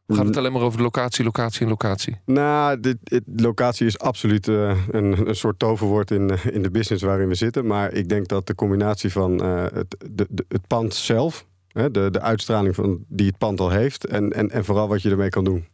Gaat 0.07 0.27
het 0.27 0.37
alleen 0.37 0.53
maar 0.53 0.63
over 0.63 0.77
de 0.77 0.83
locatie, 0.83 1.25
locatie 1.25 1.61
en 1.61 1.69
locatie? 1.69 2.17
Nou, 2.25 2.81
dit, 2.81 2.97
dit 3.03 3.23
locatie 3.37 3.87
is 3.87 3.99
absoluut 3.99 4.47
uh, 4.47 4.77
een, 4.91 5.29
een 5.29 5.35
soort 5.35 5.59
toverwoord 5.59 6.11
in, 6.11 6.31
eh, 6.31 6.47
in 6.47 6.63
de 6.63 6.71
business 6.71 7.03
waarin 7.03 7.29
we 7.29 7.35
zitten. 7.35 7.67
Maar 7.67 7.93
ik 7.93 8.09
denk 8.09 8.29
dat 8.29 8.47
de 8.47 8.55
combinatie 8.55 9.13
van 9.13 9.45
uh, 9.45 9.65
het, 9.75 9.97
de, 10.11 10.27
de, 10.31 10.45
het 10.49 10.67
pand 10.67 10.95
zelf, 10.95 11.47
hè, 11.69 11.91
de, 11.91 12.11
de 12.11 12.21
uitstraling 12.21 12.75
van, 12.75 13.05
die 13.09 13.27
het 13.27 13.39
pand 13.39 13.61
al 13.61 13.71
heeft, 13.71 14.07
en, 14.07 14.33
en, 14.33 14.51
en 14.51 14.65
vooral 14.65 14.89
wat 14.89 15.03
je 15.03 15.11
ermee 15.11 15.29
kan 15.29 15.45
doen. 15.45 15.65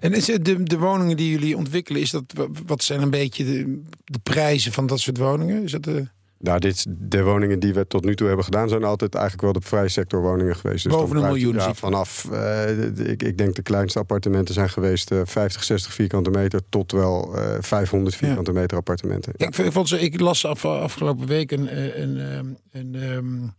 En 0.00 0.12
is 0.12 0.26
het 0.26 0.44
de, 0.44 0.62
de 0.62 0.78
woningen 0.78 1.16
die 1.16 1.30
jullie 1.30 1.56
ontwikkelen, 1.56 2.00
is 2.00 2.10
dat, 2.10 2.24
wat 2.66 2.82
zijn 2.82 3.02
een 3.02 3.10
beetje 3.10 3.44
de, 3.44 3.82
de 4.04 4.18
prijzen 4.22 4.72
van 4.72 4.86
dat 4.86 5.00
soort 5.00 5.18
woningen? 5.18 5.62
Is 5.62 5.72
dat 5.72 5.84
de... 5.84 6.08
Nou, 6.40 6.58
dit, 6.58 6.86
de 6.88 7.22
woningen 7.22 7.58
die 7.58 7.74
we 7.74 7.86
tot 7.86 8.04
nu 8.04 8.14
toe 8.14 8.26
hebben 8.26 8.44
gedaan... 8.44 8.68
zijn 8.68 8.84
altijd 8.84 9.14
eigenlijk 9.14 9.42
wel 9.42 9.52
de 9.52 9.60
vrije 9.68 9.88
sector 9.88 10.22
woningen 10.22 10.56
geweest. 10.56 10.84
Dus 10.84 10.92
Boven 10.92 11.16
een 11.16 11.22
miljoen? 11.22 11.54
Ja, 11.54 11.74
vanaf, 11.74 12.28
uh, 12.32 13.08
ik, 13.10 13.22
ik 13.22 13.38
denk 13.38 13.54
de 13.54 13.62
kleinste 13.62 13.98
appartementen 13.98 14.54
zijn 14.54 14.70
geweest... 14.70 15.10
Uh, 15.10 15.20
50, 15.24 15.64
60 15.64 15.92
vierkante 15.92 16.30
meter 16.30 16.60
tot 16.68 16.92
wel 16.92 17.36
uh, 17.36 17.54
eh, 17.56 17.62
500 17.62 18.16
vierkante 18.16 18.52
ja. 18.52 18.60
meter 18.60 18.76
appartementen. 18.76 19.32
Ja. 19.36 19.46
Ik, 19.46 19.72
vond 19.72 19.88
ze, 19.88 20.00
ik 20.00 20.20
las 20.20 20.46
af, 20.46 20.64
afgelopen 20.64 21.26
week 21.26 21.50
een, 21.50 21.68
eh, 21.68 21.98
een, 21.98 22.16
een, 22.18 22.58
een, 22.72 22.94
um, 22.94 23.54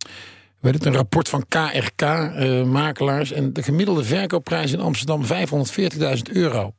weet 0.59 0.73
het, 0.73 0.85
een 0.85 0.95
rapport 0.95 1.29
van 1.29 1.45
KRK-makelaars... 1.47 3.31
en 3.31 3.53
de 3.53 3.63
gemiddelde 3.63 4.03
verkoopprijs 4.03 4.71
in 4.71 4.79
Amsterdam 4.79 5.23
540.000 5.25 6.21
euro. 6.31 6.73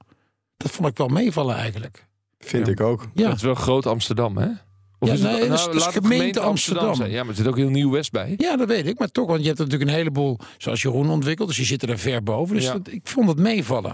Dat 0.57 0.71
vond 0.71 0.88
ik 0.88 0.97
wel 0.97 1.09
meevallen 1.09 1.57
eigenlijk. 1.57 2.09
Vind 2.38 2.69
ik 2.69 2.80
ook. 2.80 3.07
Ja. 3.14 3.28
Dat 3.28 3.37
is 3.37 3.42
wel 3.42 3.54
groot 3.54 3.87
Amsterdam, 3.87 4.37
hè? 4.37 4.49
Of 5.02 5.09
Ja, 5.09 5.14
is 5.14 5.21
het- 5.21 5.30
nee, 5.30 5.40
dat 5.49 5.59
is- 5.59 5.64
nou, 5.64 5.66
dat 5.78 5.88
is 5.88 5.95
het 5.95 6.04
gemeente 6.04 6.40
Amsterdam. 6.40 7.04
Ja, 7.07 7.21
maar 7.21 7.28
er 7.30 7.35
zit 7.37 7.47
ook 7.47 7.57
heel 7.57 7.69
Nieuw-West 7.69 8.11
bij. 8.11 8.35
Ja, 8.37 8.57
dat 8.57 8.69
weet 8.69 8.87
ik. 8.87 8.99
Maar 8.99 9.09
toch, 9.11 9.26
want 9.26 9.40
je 9.40 9.47
hebt 9.47 9.59
natuurlijk 9.59 9.90
een 9.90 9.97
heleboel, 9.97 10.38
zoals 10.59 10.83
Jeroen 10.83 11.11
ontwikkeld. 11.11 11.49
Dus 11.49 11.57
je 11.57 11.64
zit 11.64 11.83
er 11.83 11.99
ver 11.99 12.23
boven. 12.23 12.54
Dus 12.54 12.64
Ja. 12.64 12.73
dat- 12.73 12.88
ik 12.92 13.00
vond 13.04 13.28
het 13.28 13.38
meevallen. 13.38 13.90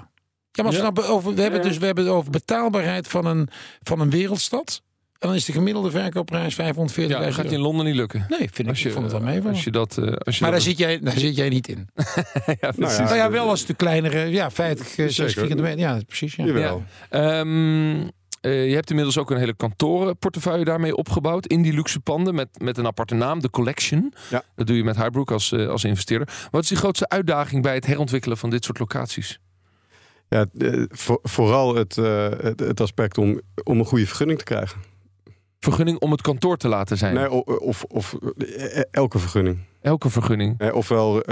Ja, 0.53 0.63
maar 0.63 0.67
als 0.73 0.77
Ja. 0.77 0.93
we, 0.93 1.01
nou 1.01 1.13
over, 1.13 1.35
we, 1.35 1.43
hebben 1.43 1.63
dus, 1.63 1.79
we 1.79 1.87
hebben 1.87 2.05
het 2.05 2.13
over 2.15 2.31
betaalbaarheid 2.31 3.09
van 3.09 3.27
een, 3.27 3.49
van 3.83 4.01
een 4.01 4.11
wereldstad. 4.11 4.83
En 5.19 5.29
dan 5.29 5.37
is 5.37 5.45
de 5.45 5.53
gemiddelde 5.53 5.91
verkoopprijs 5.91 6.55
540 6.55 7.19
Ja, 7.19 7.25
dat 7.25 7.35
gaat 7.35 7.45
je 7.51 7.57
in 7.57 7.61
Londen 7.63 7.87
niet 7.87 7.95
lukken. 7.95 8.27
Nee, 8.29 8.49
vind 8.53 8.69
ik, 8.69 8.77
je, 8.77 8.87
ik 8.89 8.93
vond 8.95 9.05
het 9.05 9.13
wel 9.15 9.23
meevallen. 9.23 9.53
als 9.53 9.65
je 9.65 9.71
dat, 9.71 9.99
eh, 9.99 10.05
als 10.05 10.35
je 10.37 10.43
maar 10.43 10.51
daar 10.51 10.61
dat- 10.61 10.63
zit, 10.69 10.79
jij, 10.79 10.99
daar 11.01 11.19
zit 11.19 11.37
jij 11.37 11.49
niet 11.49 11.69
in. 11.69 11.89
ja, 12.61 12.71
precies. 12.71 12.97
ja, 12.97 13.03
nou 13.05 13.17
ja, 13.17 13.31
wel 13.31 13.49
als 13.49 13.67
de 13.67 13.75
kleinere, 13.75 14.27
ja, 14.31 14.51
50, 14.51 14.87
eh, 14.87 14.93
60 14.95 15.15
Zeker. 15.15 15.33
vierkante 15.33 15.63
meter. 15.63 15.79
Ja, 15.79 16.01
precies. 16.07 16.35
Ja. 16.35 16.45
Jawel. 16.45 16.85
Ehm, 17.11 18.09
eh, 18.47 18.69
je 18.69 18.75
hebt 18.75 18.89
inmiddels 18.91 19.19
ook 19.19 19.31
een 19.31 19.37
hele 19.39 19.55
kantorenportefeuille 19.55 20.65
daarmee 20.65 20.97
opgebouwd 20.97 21.47
in 21.47 21.63
die 21.63 21.73
luxe 21.73 22.01
panden 22.01 22.35
met, 22.35 22.49
met 22.59 22.79
een 22.79 22.87
aparte 22.87 23.15
naam, 23.15 23.41
de 23.41 23.51
Collection. 23.51 24.13
Ja. 24.31 24.43
Dat 24.57 24.67
doe 24.67 24.77
je 24.77 24.85
met 24.85 24.97
Highbrook 24.97 25.31
als, 25.31 25.53
eh, 25.53 25.69
als 25.69 25.85
investeerder. 25.85 26.49
Wat 26.51 26.63
is 26.63 26.69
die 26.69 26.77
grootste 26.77 27.09
uitdaging 27.09 27.63
bij 27.63 27.75
het 27.75 27.87
herontwikkelen 27.87 28.37
van 28.37 28.51
dit 28.51 28.65
soort 28.65 28.79
locaties? 28.79 29.41
Ja, 30.29 30.47
eh, 30.59 30.83
voor- 30.89 31.19
vooral 31.23 31.75
het, 31.75 31.97
het, 31.97 32.61
het 32.61 32.81
aspect 32.81 33.19
om, 33.19 33.41
om 33.65 33.79
een 33.79 33.85
goede 33.85 34.07
vergunning 34.07 34.39
te 34.39 34.45
krijgen. 34.45 34.81
Vergunning 35.61 35.99
om 35.99 36.11
het 36.11 36.21
kantoor 36.21 36.57
te 36.57 36.69
laten 36.69 36.97
zijn. 36.97 37.15
Nee, 37.15 37.31
of, 37.61 37.85
of 37.85 38.17
elke 38.91 39.19
vergunning. 39.19 39.59
Elke 39.83 40.11
vergunning. 40.11 40.73
Ofwel, 40.73 41.23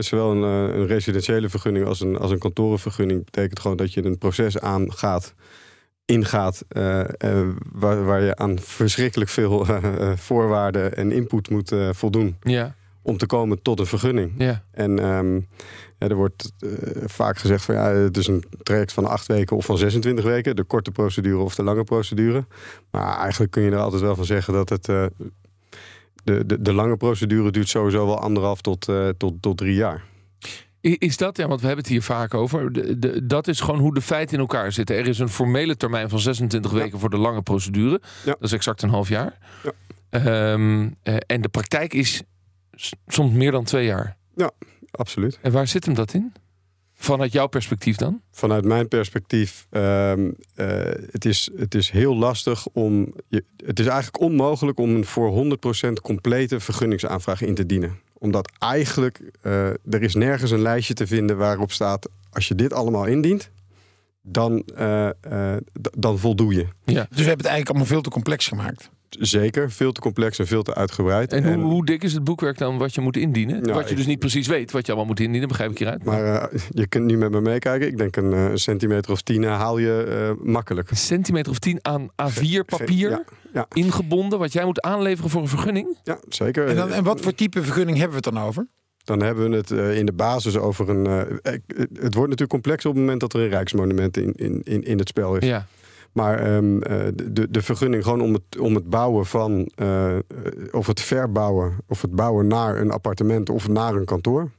zowel 0.00 0.32
een, 0.32 0.42
een 0.78 0.86
residentiële 0.86 1.48
vergunning 1.48 1.86
als 1.86 2.00
een, 2.00 2.16
als 2.18 2.30
een 2.30 2.38
kantorenvergunning 2.38 3.24
betekent 3.24 3.60
gewoon 3.60 3.76
dat 3.76 3.92
je 3.92 4.04
een 4.04 4.18
proces 4.18 4.58
aangaat, 4.58 5.34
ingaat, 6.06 6.64
eh, 6.68 7.00
eh, 7.00 7.48
waar, 7.72 8.04
waar 8.04 8.22
je 8.22 8.36
aan 8.36 8.58
verschrikkelijk 8.58 9.30
veel 9.30 9.66
eh, 9.66 10.12
voorwaarden 10.16 10.96
en 10.96 11.12
input 11.12 11.50
moet 11.50 11.74
voldoen 11.90 12.36
Ja, 12.42 12.74
om 13.02 13.16
te 13.16 13.26
komen 13.26 13.62
tot 13.62 13.80
een 13.80 13.86
vergunning. 13.86 14.32
ja. 14.38 14.62
En 14.70 14.98
ehm, 14.98 15.34
ja, 15.98 16.08
er 16.08 16.14
wordt 16.14 16.52
vaak 17.04 17.38
gezegd 17.38 17.64
van 17.64 17.74
ja, 17.74 17.88
het 17.90 18.16
is 18.16 18.26
een 18.26 18.44
traject 18.62 18.92
van 18.92 19.06
acht 19.06 19.26
weken 19.26 19.56
of 19.56 19.64
van 19.64 19.78
26 19.78 20.24
weken, 20.24 20.56
de 20.56 20.64
korte 20.64 20.90
procedure 20.90 21.38
of 21.38 21.54
de 21.54 21.62
lange 21.62 21.84
procedure. 21.84 22.46
Maar 22.90 23.18
eigenlijk 23.18 23.52
kun 23.52 23.62
je 23.62 23.70
er 23.70 23.78
altijd 23.78 24.02
wel 24.02 24.14
van 24.14 24.24
zeggen 24.24 24.52
dat 24.52 24.68
het. 24.68 24.84
de, 24.84 25.12
de, 26.46 26.62
de 26.62 26.72
lange 26.72 26.96
procedure 26.96 27.50
duurt 27.50 27.68
sowieso 27.68 28.06
wel 28.06 28.20
anderhalf 28.20 28.60
tot, 28.60 28.88
tot, 29.16 29.34
tot 29.40 29.56
drie 29.56 29.74
jaar. 29.74 30.04
Is 30.94 31.16
dat, 31.16 31.36
ja, 31.36 31.46
want 31.48 31.60
we 31.60 31.66
hebben 31.66 31.84
het 31.84 31.92
hier 31.92 32.02
vaak 32.02 32.34
over. 32.34 32.72
De, 32.72 32.98
de, 32.98 33.26
dat 33.26 33.48
is 33.48 33.60
gewoon 33.60 33.80
hoe 33.80 33.94
de 33.94 34.00
feiten 34.00 34.34
in 34.34 34.40
elkaar 34.40 34.72
zitten. 34.72 34.96
Er 34.96 35.08
is 35.08 35.18
een 35.18 35.28
formele 35.28 35.76
termijn 35.76 36.08
van 36.08 36.18
26 36.20 36.70
Ja. 36.70 36.76
weken 36.76 36.98
voor 36.98 37.10
de 37.10 37.16
lange 37.16 37.42
procedure. 37.42 38.00
Ja. 38.24 38.32
Dat 38.32 38.42
is 38.42 38.52
exact 38.52 38.82
een 38.82 38.88
half 38.90 39.08
jaar. 39.08 39.38
Ja. 39.62 39.72
Ehm, 40.10 40.88
eh, 41.02 41.16
en 41.26 41.40
de 41.40 41.48
praktijk 41.48 41.94
is 41.94 42.22
soms 43.06 43.32
meer 43.32 43.50
dan 43.50 43.64
twee 43.64 43.86
jaar. 43.86 44.16
Absoluut. 44.90 45.38
En 45.42 45.52
waar 45.52 45.66
zit 45.68 45.84
hem 45.84 45.94
dat 45.94 46.14
in? 46.14 46.32
Vanuit 46.94 47.32
jouw 47.32 47.46
perspectief 47.46 47.96
dan? 47.96 48.20
Vanuit 48.30 48.64
mijn 48.64 48.88
perspectief, 48.88 49.66
ehm, 49.70 50.30
eh, 50.54 50.66
het, 51.10 51.24
is, 51.24 51.50
het 51.56 51.74
is 51.74 51.90
heel 51.90 52.16
lastig 52.16 52.66
om. 52.72 53.14
Je, 53.28 53.44
het 53.66 53.78
is 53.80 53.86
eigenlijk 53.86 54.20
onmogelijk 54.20 54.78
om 54.78 54.94
een 54.94 55.04
voor 55.04 55.30
100% 55.30 56.00
complete 56.02 56.60
vergunningsaanvraag 56.60 57.42
in 57.42 57.54
te 57.54 57.66
dienen. 57.66 57.98
Omdat 58.26 58.52
eigenlijk 58.58 59.30
eh, 59.42 59.68
er 59.68 60.02
is 60.02 60.14
nergens 60.14 60.50
een 60.50 60.62
lijstje 60.62 60.94
te 60.94 61.06
vinden 61.06 61.36
waarop 61.36 61.72
staat: 61.72 62.08
als 62.30 62.48
je 62.48 62.54
dit 62.54 62.72
allemaal 62.72 63.04
indient, 63.04 63.50
dan, 64.22 64.62
eh, 64.76 65.08
eh, 65.08 65.56
dan 65.98 66.18
voldoe 66.18 66.54
je. 66.54 66.66
Ja. 66.84 67.06
Dus 67.08 67.08
we 67.08 67.16
hebben 67.16 67.36
het 67.36 67.46
eigenlijk 67.46 67.68
allemaal 67.68 67.86
veel 67.86 68.00
te 68.00 68.10
complex 68.10 68.46
gemaakt. 68.46 68.90
Zeker, 69.08 69.70
veel 69.70 69.92
te 69.92 70.00
complex 70.00 70.38
en 70.38 70.46
veel 70.46 70.62
te 70.62 70.74
uitgebreid. 70.74 71.32
En, 71.32 71.54
hoe, 71.54 71.62
hoe 71.72 71.84
dik 71.86 72.02
is 72.02 72.12
het 72.12 72.24
boekwerk 72.24 72.58
dan 72.58 72.78
wat 72.78 72.94
je 72.94 73.00
moet 73.00 73.16
indienen? 73.16 73.60
Nou, 73.62 73.74
wat 73.74 73.84
je 73.84 73.90
ik- 73.90 73.96
dus 73.96 74.06
niet 74.06 74.18
precies 74.18 74.46
weet 74.46 74.70
wat 74.72 74.82
je 74.86 74.92
allemaal 74.92 75.08
moet 75.10 75.20
indienen, 75.20 75.48
begrijp 75.48 75.70
ik 75.70 75.78
hieruit. 75.78 76.04
Maar 76.04 76.24
eh, 76.52 76.60
je 76.70 76.86
kunt 76.86 77.04
nu 77.04 77.16
met 77.16 77.30
me 77.30 77.40
meekijken. 77.40 77.88
Ik 77.88 77.96
denk 77.98 78.16
een, 78.16 78.32
eh, 78.32 78.44
een 78.50 78.58
centimeter 78.58 79.12
of 79.12 79.22
tien 79.22 79.44
eh, 79.44 79.56
haal 79.58 79.78
je 79.78 80.02
eh, 80.38 80.46
makkelijk. 80.46 80.90
Een 80.90 80.96
centimeter 80.96 81.52
of 81.52 81.58
tien 81.58 81.78
aan 81.82 82.08
A4 82.22 82.64
papier 82.66 83.10
Ja, 83.10 83.24
ja, 83.52 83.66
ingebonden, 83.72 84.38
wat 84.38 84.52
jij 84.52 84.64
moet 84.64 84.80
aanleveren 84.80 85.30
voor 85.30 85.40
een 85.42 85.48
vergunning? 85.48 85.96
ja 86.04 86.18
zeker. 86.28 86.66
En, 86.66 86.76
dan, 86.76 86.92
en 86.92 87.04
wat 87.04 87.20
voor 87.20 87.34
type 87.34 87.62
vergunning 87.62 87.98
hebben 87.98 88.18
we 88.18 88.24
het 88.26 88.34
dan 88.34 88.44
over? 88.44 88.66
Dan 89.04 89.22
hebben 89.22 89.50
we 89.50 89.56
het 89.56 89.70
eh, 89.70 89.98
in 89.98 90.06
de 90.06 90.12
basis 90.12 90.56
over 90.56 90.88
een. 90.88 91.04
het 91.04 92.14
wordt 92.14 92.14
natuurlijk 92.14 92.48
complex 92.50 92.84
op 92.84 92.92
het 92.92 93.00
moment 93.00 93.20
dat 93.20 93.32
er 93.34 93.40
een 93.40 93.48
rijksmonument 93.48 94.16
in, 94.16 94.32
in, 94.32 94.60
in, 94.64 94.82
in 94.82 94.98
het 94.98 95.08
spel 95.08 95.36
is. 95.36 95.46
Ja. 95.46 95.66
Maar 96.16 96.38
ehm, 96.38 96.82
eh, 96.82 97.06
de, 97.30 97.50
de 97.50 97.62
vergunning 97.62 98.02
gewoon 98.02 98.20
om 98.20 98.32
het, 98.32 98.58
om 98.58 98.74
het 98.74 98.90
bouwen 98.90 99.26
van. 99.26 99.70
eh, 99.74 100.16
of 100.70 100.86
het 100.86 101.00
verbouwen. 101.00 101.76
of 101.88 102.02
het 102.02 102.10
bouwen 102.14 102.46
naar 102.46 102.80
een 102.80 102.90
appartement 102.90 103.48
of 103.50 103.68
naar 103.68 103.94
een 103.94 104.04
kantoor. 104.04 104.50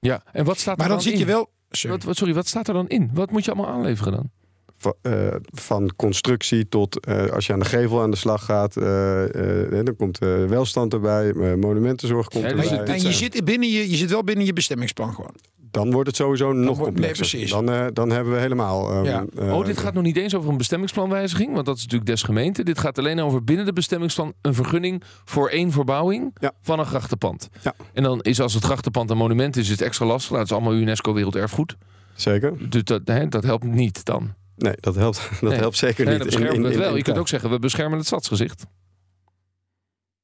ja. 0.00 0.22
En 0.32 0.44
wat 0.44 0.58
staat 0.58 0.76
Maar 0.76 0.86
er 0.86 0.92
dan 0.92 1.02
dan 1.02 1.10
zit 1.12 1.18
je 1.20 1.26
in? 1.26 1.32
wel... 1.32 1.50
Sorry. 1.70 1.96
Wat, 1.96 2.04
wat, 2.06 2.16
sorry, 2.16 2.34
wat 2.34 2.46
staat 2.46 2.68
er 2.68 2.74
dan 2.74 2.88
in? 2.88 3.10
Wat 3.14 3.30
moet 3.30 3.44
je 3.44 3.52
allemaal 3.52 3.70
aanleveren 3.74 4.12
dan? 4.12 4.30
Va- 4.78 4.94
eh, 5.02 5.34
van 5.52 5.92
constructie 5.96 6.68
tot 6.68 7.00
eh, 7.06 7.26
als 7.26 7.46
je 7.46 7.52
aan 7.52 7.58
de 7.58 7.64
gevel 7.64 8.02
aan 8.02 8.10
de 8.10 8.16
slag 8.16 8.44
gaat. 8.44 8.76
eh, 8.76 9.78
eh, 9.78 9.84
dan 9.84 9.96
komt 9.96 10.18
eh, 10.18 10.44
welstand 10.44 10.92
erbij. 10.92 11.32
monumentenzorg 11.56 12.28
komt 12.28 12.44
Ja, 12.44 12.54
Maar 12.54 12.62
dus 12.62 12.70
erbij. 12.72 12.94
en 12.94 13.02
je 13.02 13.12
zit, 13.12 13.44
binnen 13.44 13.68
je, 13.70 13.90
je 13.90 13.96
zit 13.96 14.10
wel 14.10 14.24
binnen 14.24 14.44
je 14.44 14.52
bestemmingsplan 14.52 15.14
gewoon. 15.14 15.34
Dan 15.70 15.90
wordt 15.90 16.06
het 16.06 16.16
sowieso 16.16 16.52
nog 16.52 16.64
wordt- 16.64 16.78
nee, 16.78 16.84
complexer. 16.86 17.26
precies. 17.38 17.50
Dan, 17.50 17.70
eh, 17.70 17.86
dan 17.92 18.10
hebben 18.10 18.32
we 18.32 18.38
helemaal. 18.38 18.90
ehm, 18.90 19.04
Ja. 19.04 19.24
eh, 19.38 19.56
Oh, 19.56 19.64
dit 19.64 19.78
gaat 19.78 19.94
nog 19.94 20.02
niet 20.02 20.16
eens 20.16 20.34
over 20.34 20.50
een 20.50 20.56
bestemmingsplanwijziging, 20.56 21.54
want 21.54 21.66
dat 21.66 21.76
is 21.76 21.82
natuurlijk 21.82 22.10
des 22.10 22.22
gemeente. 22.22 22.62
Dit 22.64 22.78
gaat 22.78 22.98
alleen 22.98 23.20
over 23.20 23.44
binnen 23.44 23.64
de 23.66 23.72
bestemmingsplan 23.72 24.32
een 24.42 24.54
vergunning 24.54 25.02
voor 25.24 25.48
één 25.48 25.70
verbouwing 25.72 26.36
Ja. 26.40 26.52
van 26.62 26.78
een 26.78 26.86
grachtenpand. 26.86 27.48
Ja. 27.62 27.74
En 27.92 28.02
dan 28.02 28.20
is 28.20 28.40
als 28.40 28.54
het 28.54 28.64
grachtenpand 28.64 29.10
een 29.10 29.16
monument 29.16 29.56
is, 29.56 29.62
is 29.64 29.70
het 29.70 29.80
extra 29.80 30.06
lastig. 30.06 30.36
Het 30.36 30.46
is 30.46 30.52
allemaal 30.52 30.74
UNESCO 30.74 31.12
Werelderfgoed. 31.12 31.76
Zeker. 32.14 32.70
Dus 32.70 32.84
dat, 32.84 33.00
hè, 33.04 33.28
dat 33.28 33.42
helpt 33.44 33.64
niet 33.64 34.04
dan. 34.04 34.34
Nee, 34.56 34.74
dat 34.80 34.94
helpt, 34.94 35.28
dat 35.40 35.50
Nee. 35.50 35.58
helpt 35.58 35.76
zeker 35.76 36.04
Nee, 36.04 36.14
niet. 36.14 36.22
dan 36.22 36.26
beschermen 36.32 36.54
in- 36.56 36.62
we 36.62 36.68
in- 36.68 36.74
het 36.74 36.84
wel. 36.88 36.96
Je 36.96 37.02
kunt 37.02 37.18
ook 37.18 37.28
zeggen, 37.28 37.50
we 37.50 37.58
beschermen 37.58 37.98
het 37.98 38.06
stadsgezicht. 38.06 38.66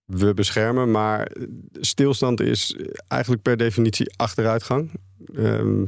We 0.05 0.35
beschermen, 0.35 0.91
maar 0.91 1.31
stilstand 1.73 2.41
is 2.41 2.77
eigenlijk 3.09 3.43
per 3.43 3.57
definitie 3.57 4.13
achteruitgang. 4.17 4.91
Ehm, 5.37 5.85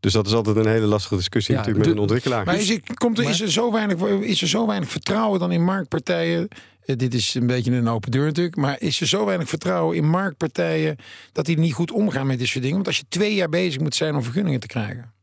dus 0.00 0.12
dat 0.12 0.26
is 0.26 0.32
altijd 0.32 0.56
een 0.56 0.66
hele 0.66 0.86
lastige 0.86 1.16
discussie 1.16 1.54
Ja, 1.54 1.60
natuurlijk 1.60 1.86
met 1.86 1.94
de- 1.94 2.00
een 2.02 2.06
ontwikkelaar. 2.08 2.44
Maar 2.44 2.56
is 2.58 2.70
er, 2.70 2.80
komt 2.94 3.18
er, 3.18 3.24
maar- 3.24 3.32
is, 3.32 3.40
er 3.40 3.52
zo 3.52 3.72
weinig, 3.72 4.00
is 4.20 4.42
er 4.42 4.48
zo 4.48 4.66
weinig 4.66 4.88
vertrouwen 4.90 5.40
dan 5.40 5.52
in 5.52 5.64
marktpartijen? 5.64 6.48
Eh, 6.84 6.96
dit 6.96 7.14
is 7.14 7.34
een 7.34 7.46
beetje 7.46 7.72
een 7.72 7.88
open 7.88 8.10
deur 8.10 8.24
natuurlijk. 8.26 8.56
Maar 8.56 8.76
is 8.80 9.00
er 9.00 9.06
zo 9.06 9.24
weinig 9.24 9.48
vertrouwen 9.48 9.96
in 9.96 10.08
marktpartijen... 10.08 10.96
dat 11.32 11.44
die 11.46 11.58
niet 11.58 11.72
goed 11.72 11.90
omgaan 11.90 12.26
met 12.26 12.38
dit 12.38 12.46
soort 12.48 12.60
dingen? 12.60 12.76
Want 12.76 12.86
als 12.86 12.96
je 12.98 13.04
twee 13.08 13.34
jaar 13.34 13.48
bezig 13.48 13.80
moet 13.80 13.94
zijn 13.94 14.14
om 14.14 14.22
vergunningen 14.22 14.60
te 14.60 14.66
krijgen... 14.66 15.14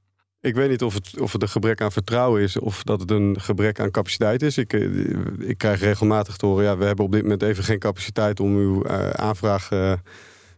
Ik 0.43 0.55
weet 0.55 0.69
niet 0.69 0.83
of 0.83 0.93
het, 0.93 1.19
of 1.19 1.31
het 1.31 1.41
een 1.41 1.49
gebrek 1.49 1.81
aan 1.81 1.91
vertrouwen 1.91 2.41
is 2.41 2.59
of 2.59 2.83
dat 2.83 2.99
het 2.99 3.11
een 3.11 3.41
gebrek 3.41 3.79
aan 3.79 3.91
capaciteit 3.91 4.41
is. 4.41 4.57
Ik, 4.57 4.73
eh, 4.73 4.87
ik 5.39 5.57
krijg 5.57 5.79
regelmatig 5.79 6.37
te 6.37 6.45
horen, 6.45 6.63
ja, 6.63 6.77
we 6.77 6.85
hebben 6.85 7.05
op 7.05 7.11
dit 7.11 7.21
moment 7.21 7.41
even 7.41 7.63
geen 7.63 7.79
capaciteit 7.79 8.39
om 8.39 8.55
uw 8.55 8.83
eh, 8.83 9.09
aanvraag 9.09 9.71
eh, 9.71 9.93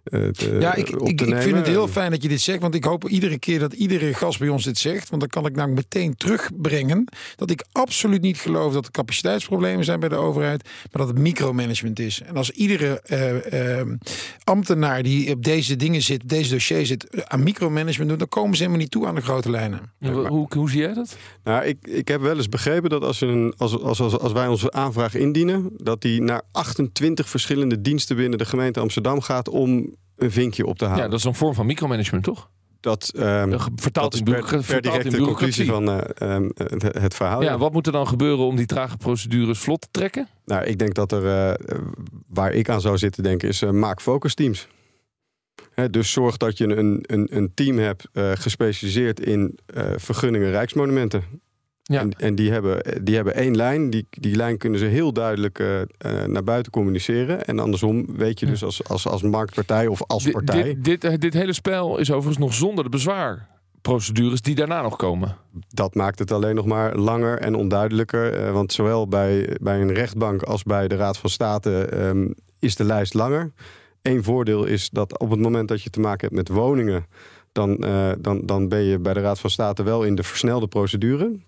te, 0.09 0.57
Ja, 0.59 0.75
ik, 0.75 1.01
op 1.01 1.07
ik, 1.09 1.17
te 1.17 1.23
ik 1.23 1.29
nemen. 1.29 1.43
vind 1.43 1.55
het 1.55 1.67
heel 1.67 1.87
fijn 1.87 2.11
dat 2.11 2.21
je 2.21 2.27
dit 2.27 2.41
zegt. 2.41 2.61
Want 2.61 2.75
ik 2.75 2.83
hoop 2.83 3.09
iedere 3.09 3.39
keer 3.39 3.59
dat 3.59 3.73
iedere 3.73 4.13
gast 4.13 4.39
bij 4.39 4.49
ons 4.49 4.63
dit 4.63 4.77
zegt. 4.77 5.09
Want 5.09 5.21
dan 5.21 5.29
kan 5.29 5.45
ik 5.45 5.55
namelijk 5.55 5.93
meteen 5.93 6.15
terugbrengen. 6.15 7.07
Dat 7.35 7.49
ik 7.49 7.65
absoluut 7.71 8.21
niet 8.21 8.37
geloof 8.37 8.73
dat 8.73 8.85
er 8.85 8.91
capaciteitsproblemen 8.91 9.85
zijn 9.85 9.99
bij 9.99 10.09
de 10.09 10.15
overheid. 10.15 10.63
Maar 10.63 11.05
dat 11.05 11.07
het 11.07 11.17
micromanagement 11.17 11.99
is. 11.99 12.21
En 12.21 12.35
als 12.35 12.51
iedere 12.51 13.01
eh, 13.01 13.79
eh, 13.79 13.87
ambtenaar 14.43 15.03
die 15.03 15.31
op 15.31 15.43
deze 15.43 15.75
dingen 15.75 16.01
zit, 16.01 16.21
op 16.23 16.29
deze 16.29 16.49
dossier 16.49 16.85
zit, 16.85 17.09
eh, 17.09 17.21
aan 17.25 17.43
micromanagement 17.43 18.09
doet. 18.09 18.19
Dan 18.19 18.27
komen 18.27 18.55
ze 18.55 18.57
helemaal 18.57 18.81
niet 18.81 18.91
toe 18.91 19.07
aan 19.07 19.15
de 19.15 19.21
grote 19.21 19.49
lijnen. 19.49 19.79
hoe, 19.99 20.27
hoe, 20.27 20.47
hoe 20.55 20.69
zie 20.69 20.81
jij 20.81 20.93
dat? 20.93 21.17
Nou, 21.43 21.65
ik, 21.65 21.77
ik 21.87 22.07
heb 22.07 22.21
wel 22.21 22.35
eens 22.35 22.49
begrepen 22.49 22.89
dat 22.89 23.03
als, 23.03 23.21
een, 23.21 23.53
als, 23.57 23.81
als, 23.81 24.01
als, 24.01 24.19
als 24.19 24.31
wij 24.31 24.47
onze 24.47 24.71
aanvraag 24.71 25.15
indienen, 25.15 25.69
dat 25.77 26.01
die 26.01 26.21
naar 26.21 26.41
28 26.51 27.29
verschillende 27.29 27.81
diensten 27.81 28.15
binnen 28.15 28.37
de 28.37 28.45
gemeente 28.45 28.79
Amsterdam 28.79 29.21
gaat 29.21 29.49
om 29.49 29.94
een 30.15 30.31
vinkje 30.31 30.65
op 30.65 30.77
te 30.77 30.85
halen. 30.85 31.03
Ja, 31.03 31.09
dat 31.09 31.19
is 31.19 31.25
een 31.25 31.35
vorm 31.35 31.53
van 31.53 31.65
micromanagement, 31.65 32.23
toch? 32.23 32.49
dat, 32.85 33.11
ehm, 33.15 33.53
Eh, 33.53 33.65
Vertaald 33.75 34.11
dat 34.11 34.23
per, 34.23 34.63
per 34.65 34.81
de 35.11 35.17
conclusie 35.21 35.65
van 35.65 35.89
eh, 35.89 36.33
ehm, 36.35 36.49
het, 36.53 36.83
het 36.83 37.13
verhaal. 37.13 37.41
Ja, 37.41 37.57
wat 37.57 37.73
moet 37.73 37.85
er 37.85 37.91
dan 37.91 38.07
gebeuren 38.07 38.45
om 38.45 38.55
die 38.55 38.65
trage 38.65 38.97
procedures 38.97 39.59
vlot 39.59 39.81
te 39.81 39.87
trekken? 39.91 40.27
Nou, 40.45 40.65
ik 40.65 40.77
denk 40.79 40.93
dat 40.93 41.11
er, 41.11 41.27
eh, 41.27 41.79
waar 42.27 42.53
ik 42.53 42.69
aan 42.69 42.81
zou 42.81 42.97
zitten 42.97 43.23
denken, 43.23 43.47
is 43.47 43.61
eh, 43.61 43.69
maak 43.69 44.01
focus 44.01 44.33
teams. 44.33 44.67
Hè, 45.73 45.89
dus 45.89 46.11
zorg 46.11 46.37
dat 46.37 46.57
je 46.57 46.77
een, 46.77 46.99
een, 47.01 47.27
een 47.35 47.51
team 47.53 47.77
hebt 47.77 48.07
gespecialiseerd 48.13 49.19
in 49.19 49.59
vergunningen 49.95 50.51
rijksmonumenten. 50.51 51.23
Ja. 51.87 51.99
En, 51.99 52.11
en 52.11 52.35
die, 52.35 52.51
hebben, 52.51 53.03
die 53.05 53.15
hebben 53.15 53.35
één 53.35 53.55
lijn. 53.55 53.89
Die, 53.89 54.07
die 54.09 54.35
lijn 54.35 54.57
kunnen 54.57 54.79
ze 54.79 54.85
heel 54.85 55.13
duidelijk 55.13 55.59
eh, 55.59 55.81
eh, 55.81 55.87
naar 56.25 56.43
buiten 56.43 56.71
communiceren. 56.71 57.45
En 57.45 57.59
andersom 57.59 58.17
weet 58.17 58.39
je 58.39 58.45
dus 58.45 58.63
als, 58.63 58.87
als, 58.87 59.07
als 59.07 59.21
marktpartij 59.21 59.87
of 59.87 60.03
als 60.07 60.29
partij. 60.29 60.63
Dit, 60.63 60.83
dit, 60.83 61.03
eh, 61.03 61.13
dit 61.17 61.33
hele 61.33 61.53
spel 61.53 61.97
is 61.97 62.11
overigens 62.11 62.37
nog 62.37 62.53
zonder 62.53 62.91
de 62.91 63.37
procedures 63.81 64.41
die 64.41 64.55
daarna 64.55 64.81
nog 64.81 64.95
komen. 64.95 65.37
Dat 65.67 65.95
maakt 65.95 66.19
het 66.19 66.31
alleen 66.31 66.55
nog 66.55 66.65
maar 66.65 66.95
langer 66.95 67.39
en 67.39 67.55
onduidelijker. 67.55 68.51
Want 68.53 68.73
zowel 68.73 69.07
bij, 69.07 69.57
bij 69.61 69.81
een 69.81 69.93
rechtbank 69.93 70.41
als 70.43 70.63
bij 70.63 70.87
de 70.87 70.95
Raad 70.95 71.17
van 71.17 71.29
State 71.29 71.85
ehm, 71.85 72.27
is 72.59 72.75
de 72.75 72.83
lijst 72.83 73.13
langer. 73.13 73.51
Eén 74.01 74.23
voordeel 74.23 74.65
is 74.65 74.89
dat 74.89 75.19
op 75.19 75.29
het 75.29 75.39
moment 75.39 75.67
dat 75.67 75.83
je 75.83 75.89
te 75.89 75.99
maken 75.99 76.21
hebt 76.21 76.49
met 76.49 76.57
woningen, 76.57 77.05
dan, 77.51 77.77
uh, 77.85 78.11
dan, 78.19 78.45
dan 78.45 78.67
ben 78.67 78.83
je 78.83 78.99
bij 78.99 79.13
de 79.13 79.19
Raad 79.19 79.39
van 79.39 79.49
State 79.49 79.83
wel 79.83 80.03
in 80.03 80.15
de 80.15 80.23
versnelde 80.23 80.67
procedure. 80.67 81.39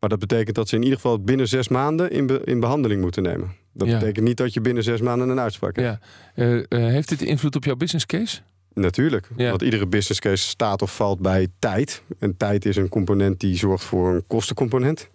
Maar 0.00 0.08
dat 0.10 0.18
betekent 0.18 0.56
dat 0.56 0.68
ze 0.68 0.74
in 0.76 0.82
ieder 0.82 0.96
geval 0.98 1.20
binnen 1.20 1.48
zes 1.48 1.68
maanden 1.68 2.10
in, 2.10 2.26
be, 2.26 2.40
in 2.44 2.60
behandeling 2.60 3.00
moeten 3.00 3.22
nemen. 3.22 3.54
Dat 3.72 3.88
Ja. 3.88 3.98
betekent 3.98 4.24
niet 4.26 4.36
dat 4.36 4.54
je 4.54 4.60
binnen 4.60 4.82
zes 4.82 5.00
maanden 5.00 5.28
een 5.28 5.40
uitspraak 5.40 5.76
hebt. 5.76 5.98
Ja. 6.34 6.42
Eh, 6.44 6.56
eh, 6.58 6.64
heeft 6.92 7.08
dit 7.08 7.22
invloed 7.22 7.56
op 7.56 7.64
jouw 7.64 7.76
business 7.76 8.06
case? 8.06 8.40
Natuurlijk, 8.74 9.28
Ja. 9.36 9.48
want 9.50 9.62
iedere 9.62 9.86
business 9.86 10.20
case 10.20 10.48
staat 10.48 10.82
of 10.82 10.96
valt 10.96 11.20
bij 11.20 11.48
tijd. 11.58 12.02
En 12.18 12.36
tijd 12.36 12.64
is 12.64 12.76
een 12.76 12.88
component 12.88 13.40
die 13.40 13.56
zorgt 13.56 13.84
voor 13.84 14.14
een 14.14 14.24
kostencomponent. 14.26 15.08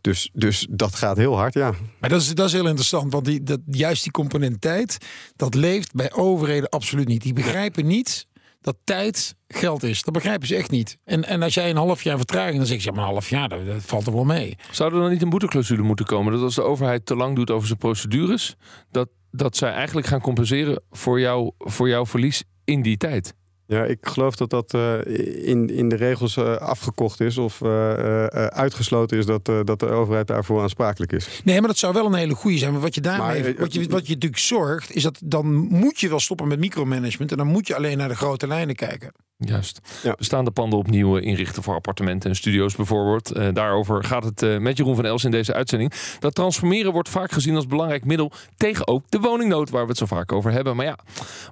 Dus, 0.00 0.30
dus 0.32 0.66
dat 0.70 0.94
gaat 0.94 1.16
heel 1.16 1.36
hard, 1.36 1.54
ja. 1.54 1.74
Maar 2.00 2.10
dat 2.10 2.20
is, 2.20 2.34
dat 2.34 2.46
is 2.46 2.52
heel 2.52 2.66
interessant, 2.66 3.12
want 3.12 3.24
die, 3.24 3.42
dat, 3.42 3.60
juist 3.70 4.02
die 4.02 4.12
component 4.12 4.60
tijd, 4.60 4.98
dat 5.36 5.54
leeft 5.54 5.94
bij 5.94 6.12
overheden 6.12 6.68
absoluut 6.68 7.08
niet. 7.08 7.22
Die 7.22 7.32
begrijpen 7.32 7.86
niet 7.86 8.26
dat 8.60 8.76
tijd 8.84 9.34
geld 9.48 9.82
is. 9.82 10.02
Dat 10.02 10.14
begrijpen 10.14 10.46
ze 10.46 10.56
echt 10.56 10.70
niet. 10.70 10.98
En, 11.04 11.24
en 11.24 11.42
als 11.42 11.54
jij 11.54 11.70
een 11.70 11.76
half 11.76 12.02
jaar 12.02 12.16
vertraging, 12.16 12.56
dan 12.56 12.66
zeg 12.66 12.78
je, 12.78 12.84
ja, 12.84 12.92
maar 12.92 13.04
een 13.04 13.10
half 13.10 13.28
jaar, 13.28 13.48
dat, 13.48 13.60
valt 13.78 14.06
er 14.06 14.12
wel 14.12 14.24
mee. 14.24 14.56
Zou 14.70 14.94
er 14.94 15.00
dan 15.00 15.10
niet 15.10 15.22
een 15.22 15.30
boeteclausule 15.30 15.82
moeten 15.82 16.06
komen? 16.06 16.32
Dat 16.32 16.42
als 16.42 16.54
de 16.54 16.62
overheid 16.62 17.06
te 17.06 17.16
lang 17.16 17.36
doet 17.36 17.50
over 17.50 17.66
zijn 17.66 17.78
procedures, 17.78 18.56
dat, 18.90 19.08
dat 19.30 19.56
zij 19.56 19.72
eigenlijk 19.72 20.06
gaan 20.06 20.20
compenseren 20.20 20.82
voor, 20.90 21.20
jou, 21.20 21.52
voor 21.58 21.88
jouw 21.88 22.06
verlies 22.06 22.44
in 22.64 22.82
die 22.82 22.96
tijd. 22.96 23.34
Ja, 23.68 23.84
ik 23.84 23.98
geloof 24.00 24.36
dat 24.36 24.50
dat 24.50 24.74
eh, 24.74 25.48
in, 25.48 25.70
in 25.70 25.88
de 25.88 25.96
regels 25.96 26.36
eh, 26.36 26.56
afgekocht 26.56 27.20
is 27.20 27.38
of 27.38 27.62
eh, 27.62 27.92
eh, 27.92 28.24
eh, 28.24 28.46
uitgesloten 28.46 29.18
is 29.18 29.26
dat, 29.26 29.48
eh, 29.48 29.60
dat 29.64 29.80
de 29.80 29.86
overheid 29.86 30.26
daarvoor 30.26 30.62
aansprakelijk 30.62 31.12
is. 31.12 31.40
Nee, 31.44 31.58
maar 31.58 31.68
dat 31.68 31.78
zou 31.78 31.92
wel 31.92 32.06
een 32.06 32.14
hele 32.14 32.34
goede 32.34 32.58
zijn. 32.58 32.72
Maar 32.72 32.80
wat 32.80 32.94
je 32.94 33.00
daarmee, 33.00 33.42
Maar, 33.42 33.54
wat, 33.58 33.72
je, 33.74 33.88
wat 33.88 34.06
je 34.06 34.12
natuurlijk 34.14 34.42
zorgt, 34.42 34.94
is 34.94 35.02
dat 35.02 35.20
dan 35.24 35.46
moet 35.54 36.00
je 36.00 36.08
wel 36.08 36.20
stoppen 36.20 36.48
met 36.48 36.58
micromanagement. 36.58 37.30
En 37.30 37.36
dan 37.36 37.46
moet 37.46 37.66
je 37.66 37.76
alleen 37.76 37.98
naar 37.98 38.08
de 38.08 38.16
grote 38.16 38.46
lijnen 38.46 38.74
kijken. 38.74 39.12
Juist. 39.44 39.80
Ja. 40.02 40.14
Bestaande 40.18 40.50
panden 40.50 40.78
opnieuw 40.78 41.16
inrichten 41.16 41.62
voor 41.62 41.74
appartementen 41.74 42.30
en 42.30 42.36
studio's 42.36 42.76
bijvoorbeeld. 42.76 43.30
Eh, 43.30 43.48
daarover 43.52 44.04
gaat 44.04 44.24
het 44.24 44.42
eh, 44.42 44.58
met 44.58 44.76
Jeroen 44.76 44.94
van 44.94 45.04
Els 45.04 45.24
in 45.24 45.30
deze 45.30 45.54
uitzending. 45.54 45.92
Dat 46.18 46.34
transformeren 46.34 46.92
wordt 46.92 47.08
vaak 47.08 47.32
gezien 47.32 47.54
als 47.54 47.66
belangrijk 47.66 48.04
middel 48.04 48.32
tegen 48.56 48.86
ook 48.86 49.02
de 49.08 49.18
woningnood 49.18 49.70
waar 49.70 49.82
we 49.82 49.88
het 49.88 49.98
zo 49.98 50.06
vaak 50.06 50.32
over 50.32 50.52
hebben. 50.52 50.76
Maar 50.76 50.84
ja, 50.84 50.98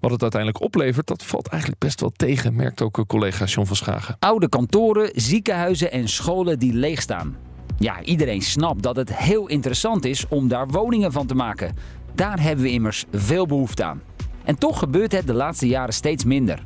wat 0.00 0.10
het 0.10 0.22
uiteindelijk 0.22 0.62
oplevert, 0.64 1.06
dat 1.06 1.24
valt 1.24 1.46
eigenlijk 1.46 1.80
best 1.80 2.00
wel 2.00 2.05
tegen, 2.14 2.54
merkt 2.54 2.82
ook 2.82 2.98
eh, 2.98 3.04
collega 3.04 3.44
John 3.44 3.66
van 3.66 3.76
Schagen. 3.76 4.16
Oude 4.18 4.48
kantoren, 4.48 5.10
ziekenhuizen 5.14 5.92
en 5.92 6.08
scholen 6.08 6.58
die 6.58 6.72
leeg 6.72 7.00
staan. 7.02 7.36
Ja, 7.78 8.02
iedereen 8.02 8.42
snapt 8.42 8.82
dat 8.82 8.96
het 8.96 9.16
heel 9.16 9.48
interessant 9.48 10.04
is 10.04 10.28
om 10.28 10.48
daar 10.48 10.68
woningen 10.68 11.12
van 11.12 11.26
te 11.26 11.34
maken. 11.34 11.74
Daar 12.14 12.40
hebben 12.40 12.64
we 12.64 12.70
immers 12.70 13.04
veel 13.12 13.46
behoefte 13.46 13.84
aan. 13.84 14.02
En 14.44 14.58
toch 14.58 14.78
gebeurt 14.78 15.12
het 15.12 15.26
de 15.26 15.34
laatste 15.34 15.66
jaren 15.68 15.94
steeds 15.94 16.24
minder. 16.24 16.62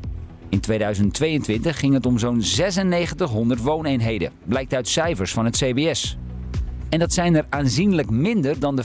In 0.48 0.60
2022 0.60 1.78
ging 1.78 1.94
het 1.94 2.06
om 2.06 2.18
zo'n 2.18 2.36
9600 2.36 3.60
wooneenheden, 3.62 4.32
blijkt 4.44 4.74
uit 4.74 4.88
cijfers 4.88 5.32
van 5.32 5.44
het 5.44 5.56
CBS. 5.56 6.18
En 6.88 6.98
dat 6.98 7.12
zijn 7.12 7.34
er 7.34 7.46
aanzienlijk 7.48 8.10
minder 8.10 8.58
dan 8.58 8.76
de 8.76 8.84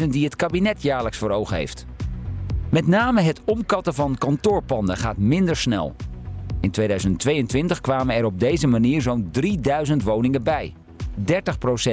15.000 0.00 0.08
die 0.08 0.24
het 0.24 0.36
kabinet 0.36 0.82
jaarlijks 0.82 1.18
voor 1.18 1.30
ogen 1.30 1.56
heeft. 1.56 1.86
Met 2.76 2.86
name 2.86 3.20
het 3.20 3.40
omkatten 3.44 3.94
van 3.94 4.18
kantoorpanden 4.18 4.96
gaat 4.96 5.16
minder 5.16 5.56
snel. 5.56 5.94
In 6.60 6.70
2022 6.70 7.80
kwamen 7.80 8.14
er 8.14 8.24
op 8.24 8.40
deze 8.40 8.66
manier 8.66 9.02
zo'n 9.02 9.28
3000 9.30 10.02
woningen 10.02 10.42
bij. 10.42 10.74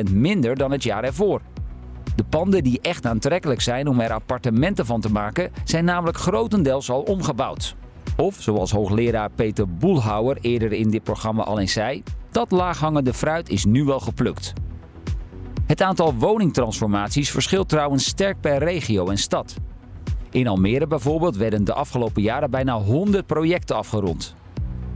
30% 0.10 0.12
minder 0.12 0.56
dan 0.56 0.72
het 0.72 0.84
jaar 0.84 1.04
ervoor. 1.04 1.42
De 2.16 2.24
panden 2.24 2.64
die 2.64 2.82
echt 2.82 3.06
aantrekkelijk 3.06 3.62
zijn 3.62 3.88
om 3.88 4.00
er 4.00 4.14
appartementen 4.14 4.86
van 4.86 5.02
te 5.02 5.12
maken, 5.12 5.52
zijn 5.64 5.86
namelijk 5.86 6.18
grotendeels 6.18 6.90
al 6.90 7.02
omgebouwd. 7.02 7.76
Of, 8.18 8.36
zoals 8.40 8.72
hoogleraar 8.72 9.30
Peter 9.30 9.68
Boelhouwer 9.68 10.38
eerder 10.42 10.72
in 10.72 10.90
dit 10.90 11.04
programma 11.04 11.44
al 11.44 11.60
eens 11.60 11.74
zei, 11.74 12.04
dat 12.32 12.52
laaghangende 12.52 13.14
fruit 13.14 13.50
is 13.50 13.66
nu 13.66 13.84
wel 13.84 14.00
geplukt. 14.00 14.54
Het 15.66 15.82
aantal 15.82 16.16
woningtransformaties 16.16 17.32
verschilt 17.32 17.70
trouwens 17.70 18.06
sterk 18.06 18.42
per 18.42 18.58
regio 18.58 19.08
en 19.08 19.18
stad. 19.18 19.56
In 20.34 20.48
Almere 20.48 20.88
bijvoorbeeld 20.88 21.38
werden 21.38 21.64
de 21.64 21.74
afgelopen 21.74 22.22
jaren 22.22 22.52
bijna 22.52 22.80
100 22.80 23.26
projecten 23.26 23.76
afgerond. 23.76 24.36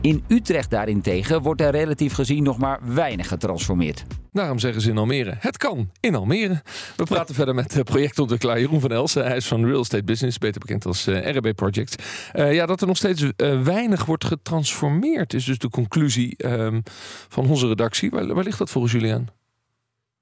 In 0.02 0.24
Utrecht 0.28 0.70
daarentegen 0.70 1.42
wordt 1.42 1.62
er 1.62 1.72
relatief 1.72 2.14
gezien 2.14 2.44
nog 2.44 2.58
maar 2.58 2.80
weinig 2.84 3.28
getransformeerd. 3.28 4.06
Daarom 4.32 4.60
zeggen 4.60 4.82
ze 4.82 4.90
in 4.90 4.98
Almere, 4.98 5.36
het 5.40 5.58
kan 5.58 5.90
in 6.00 6.16
Almere. 6.16 6.62
We 6.96 7.04
praten 7.04 7.36
verder 7.36 7.56
met 7.56 7.78
eh, 7.78 7.84
projectontwikkelaar 7.84 8.60
Jeroen 8.60 8.82
van 8.82 8.92
Elsen. 8.92 9.26
Hij 9.26 9.36
is 9.36 9.48
van 9.48 9.66
Real 9.66 9.80
Estate 9.80 10.04
Business, 10.04 10.38
beter 10.38 10.62
bekend 10.62 10.86
als 10.86 11.08
eh, 11.08 11.36
RB 11.36 11.56
Project. 11.56 12.04
Eh, 12.32 12.54
ja, 12.54 12.66
dat 12.66 12.82
er 12.82 12.88
nog 12.88 12.98
steeds 12.98 13.26
weinig 13.64 14.06
wordt 14.06 14.26
getransformeerd 14.26 15.34
is 15.34 15.46
dus 15.46 15.58
de 15.58 15.70
conclusie 15.70 16.38
ehm, 16.38 16.82
van 17.28 17.50
onze 17.50 17.68
redactie. 17.68 18.10
Waar, 18.10 18.34
waar 18.34 18.44
ligt 18.44 18.58
dat 18.58 18.70
volgens 18.70 18.94
jullie 18.94 19.14
aan? 19.14 19.28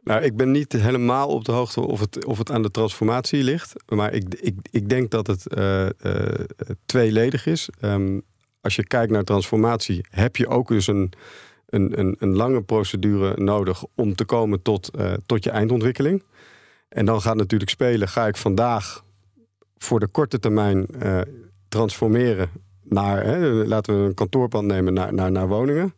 Nou, 0.06 0.22
ik 0.22 0.38
ben 0.38 0.52
niet 0.52 0.72
helemaal 0.72 1.28
op 1.28 1.46
de 1.46 1.52
hoogte 1.52 1.82
of 1.82 2.00
het, 2.00 2.26
of 2.26 2.38
het 2.38 2.52
aan 2.52 2.62
de 2.62 2.72
transformatie 2.72 3.44
ligt. 3.44 3.74
Maar 3.88 4.13
ik, 4.13 4.36
ik, 4.39 4.56
ik 4.72 4.89
denk 4.89 5.12
dat 5.12 5.28
het 5.28 5.48
eh, 5.48 5.86
eh, 5.86 6.46
tweeledig 6.86 7.46
is. 7.46 7.70
Ehm, 7.80 8.20
als 8.62 8.76
je 8.76 8.84
kijkt 8.84 9.12
naar 9.12 9.24
transformatie, 9.24 10.06
heb 10.10 10.36
je 10.36 10.48
ook 10.48 10.68
dus 10.68 10.88
een, 10.88 11.12
een, 11.65 12.15
een, 12.20 12.36
lange 12.36 12.62
procedure 12.62 13.44
nodig 13.44 13.84
om 13.96 14.15
te 14.15 14.26
komen 14.26 14.62
tot, 14.62 14.89
eh, 14.89 15.13
tot 15.26 15.44
je 15.44 15.50
eindontwikkeling. 15.50 16.24
En 16.89 17.06
dan 17.06 17.22
gaat 17.22 17.36
natuurlijk 17.36 17.72
spelen, 17.72 18.08
ga 18.08 18.28
ik 18.28 18.38
vandaag 18.38 19.04
voor 19.78 20.00
de 20.00 20.08
korte 20.08 20.39
termijn 20.39 20.88
transformeren 21.68 22.50
naar, 22.84 23.24
hè, 23.24 23.39
laten 23.65 24.02
we 24.02 24.08
een 24.08 24.13
kantoorpand 24.13 24.68
nemen, 24.68 24.94
naar, 24.94 25.13
naar, 25.13 25.32
naar 25.32 25.48
woningen. 25.48 25.94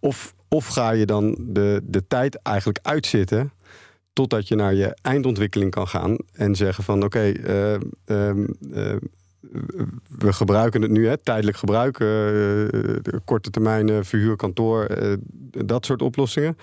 Of, 0.00 0.34
of 0.48 0.66
ga 0.66 0.90
je 0.90 1.06
dan 1.06 1.36
de, 1.40 1.80
de 1.84 2.06
tijd 2.06 2.42
eigenlijk 2.42 2.78
uitzitten 2.82 3.52
totdat 4.12 4.48
je 4.48 4.54
naar 4.54 4.74
je 4.74 4.96
eindontwikkeling 5.02 5.70
kan 5.70 5.88
gaan 5.88 6.16
en 6.32 6.54
zeggen 6.54 6.84
van 6.84 7.04
oké, 7.04 7.18
eh, 7.18 7.74
ehm, 8.04 8.46
eh, 8.72 8.96
we 10.18 10.32
gebruiken 10.32 10.82
het 10.82 10.90
nu, 10.90 11.06
hè, 11.08 11.16
tijdelijk 11.16 11.56
gebruik, 11.56 12.00
eh, 12.00 13.18
korte 13.24 13.50
termijn 13.50 14.04
verhuur, 14.04 14.36
kantoor, 14.36 14.84
eh, 14.84 15.12
dat 15.50 15.86
soort 15.86 16.02
oplossingen. 16.02 16.56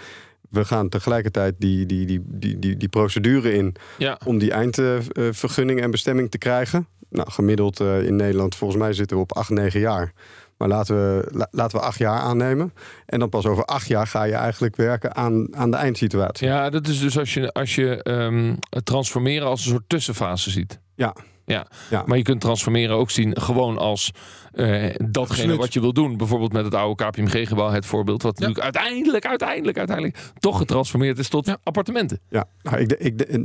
We 0.50 0.66
gaan 0.66 0.90
tegelijkertijd 0.90 1.56
die, 1.58 1.86
die, 1.86 2.06
die, 2.06 2.22
die, 2.26 2.60
die, 2.60 2.78
die 2.78 2.90
procedure 2.90 3.54
in 3.54 3.76
Ja. 3.98 4.20
om 4.26 4.38
die 4.38 4.52
eindvergunning 4.52 5.82
en 5.82 5.92
bestemming 5.92 6.32
te 6.32 6.38
krijgen. 6.38 6.88
Nou, 7.10 7.32
gemiddeld 7.32 7.80
in 7.80 8.16
Nederland, 8.16 8.56
volgens 8.56 8.80
mij 8.80 8.94
zitten 8.94 9.18
we 9.18 9.24
op 9.24 9.34
8, 9.34 9.50
9 9.50 9.80
jaar. 9.80 10.14
Maar 10.58 10.68
laten 10.68 10.96
we, 10.96 11.28
la- 11.32 11.48
laten 11.52 11.78
we 11.80 11.86
acht 11.86 11.98
jaar 11.98 12.20
aannemen. 12.20 12.74
En 13.06 13.20
dan 13.20 13.30
pas 13.30 13.46
over 13.46 13.66
acht 13.66 13.88
jaar 13.88 14.08
ga 14.08 14.24
je 14.24 14.34
eigenlijk 14.34 14.76
werken 14.76 15.16
aan, 15.16 15.56
aan 15.56 15.72
de 15.72 15.78
eindsituatie. 15.78 16.48
Ja, 16.48 16.70
dat 16.70 16.88
is 16.88 17.00
dus 17.00 17.18
als 17.18 17.34
je, 17.34 17.52
als 17.54 17.76
je 17.76 18.04
ehm, 18.04 18.56
het 18.70 18.86
transformeren 18.86 19.48
als 19.48 19.66
een 19.66 19.72
soort 19.72 19.84
tussenfase 19.90 20.50
ziet. 20.52 20.80
Ja. 20.96 21.16
Ja. 21.46 21.68
Ja. 21.90 22.04
maar 22.06 22.18
je 22.18 22.24
kunt 22.24 22.42
transformeren 22.42 22.96
ook 22.96 23.12
zien 23.12 23.42
gewoon 23.42 23.78
als 23.78 24.12
eh, 24.52 24.66
datgene 24.98 25.20
Absoluut. 25.20 25.58
wat 25.58 25.74
je 25.74 25.80
wil 25.82 25.94
doen. 25.94 26.18
Bijvoorbeeld 26.18 26.54
met 26.54 26.66
het 26.66 26.76
oude 26.76 27.06
KPMG-gebouw, 27.06 27.70
het 27.70 27.86
voorbeeld. 27.86 28.22
Wat 28.22 28.34
natuurlijk 28.40 28.64
uiteindelijk, 28.64 29.26
uiteindelijk, 29.26 29.78
uiteindelijk 29.78 30.18
toch 30.40 30.58
getransformeerd 30.58 31.20
is 31.20 31.30
tot 31.30 31.58
appartementen. 31.64 32.20
Ja, 32.30 32.46
nou, 32.62 32.78
ik, 32.78 32.90
de- 32.90 32.98
ik, 32.98 33.40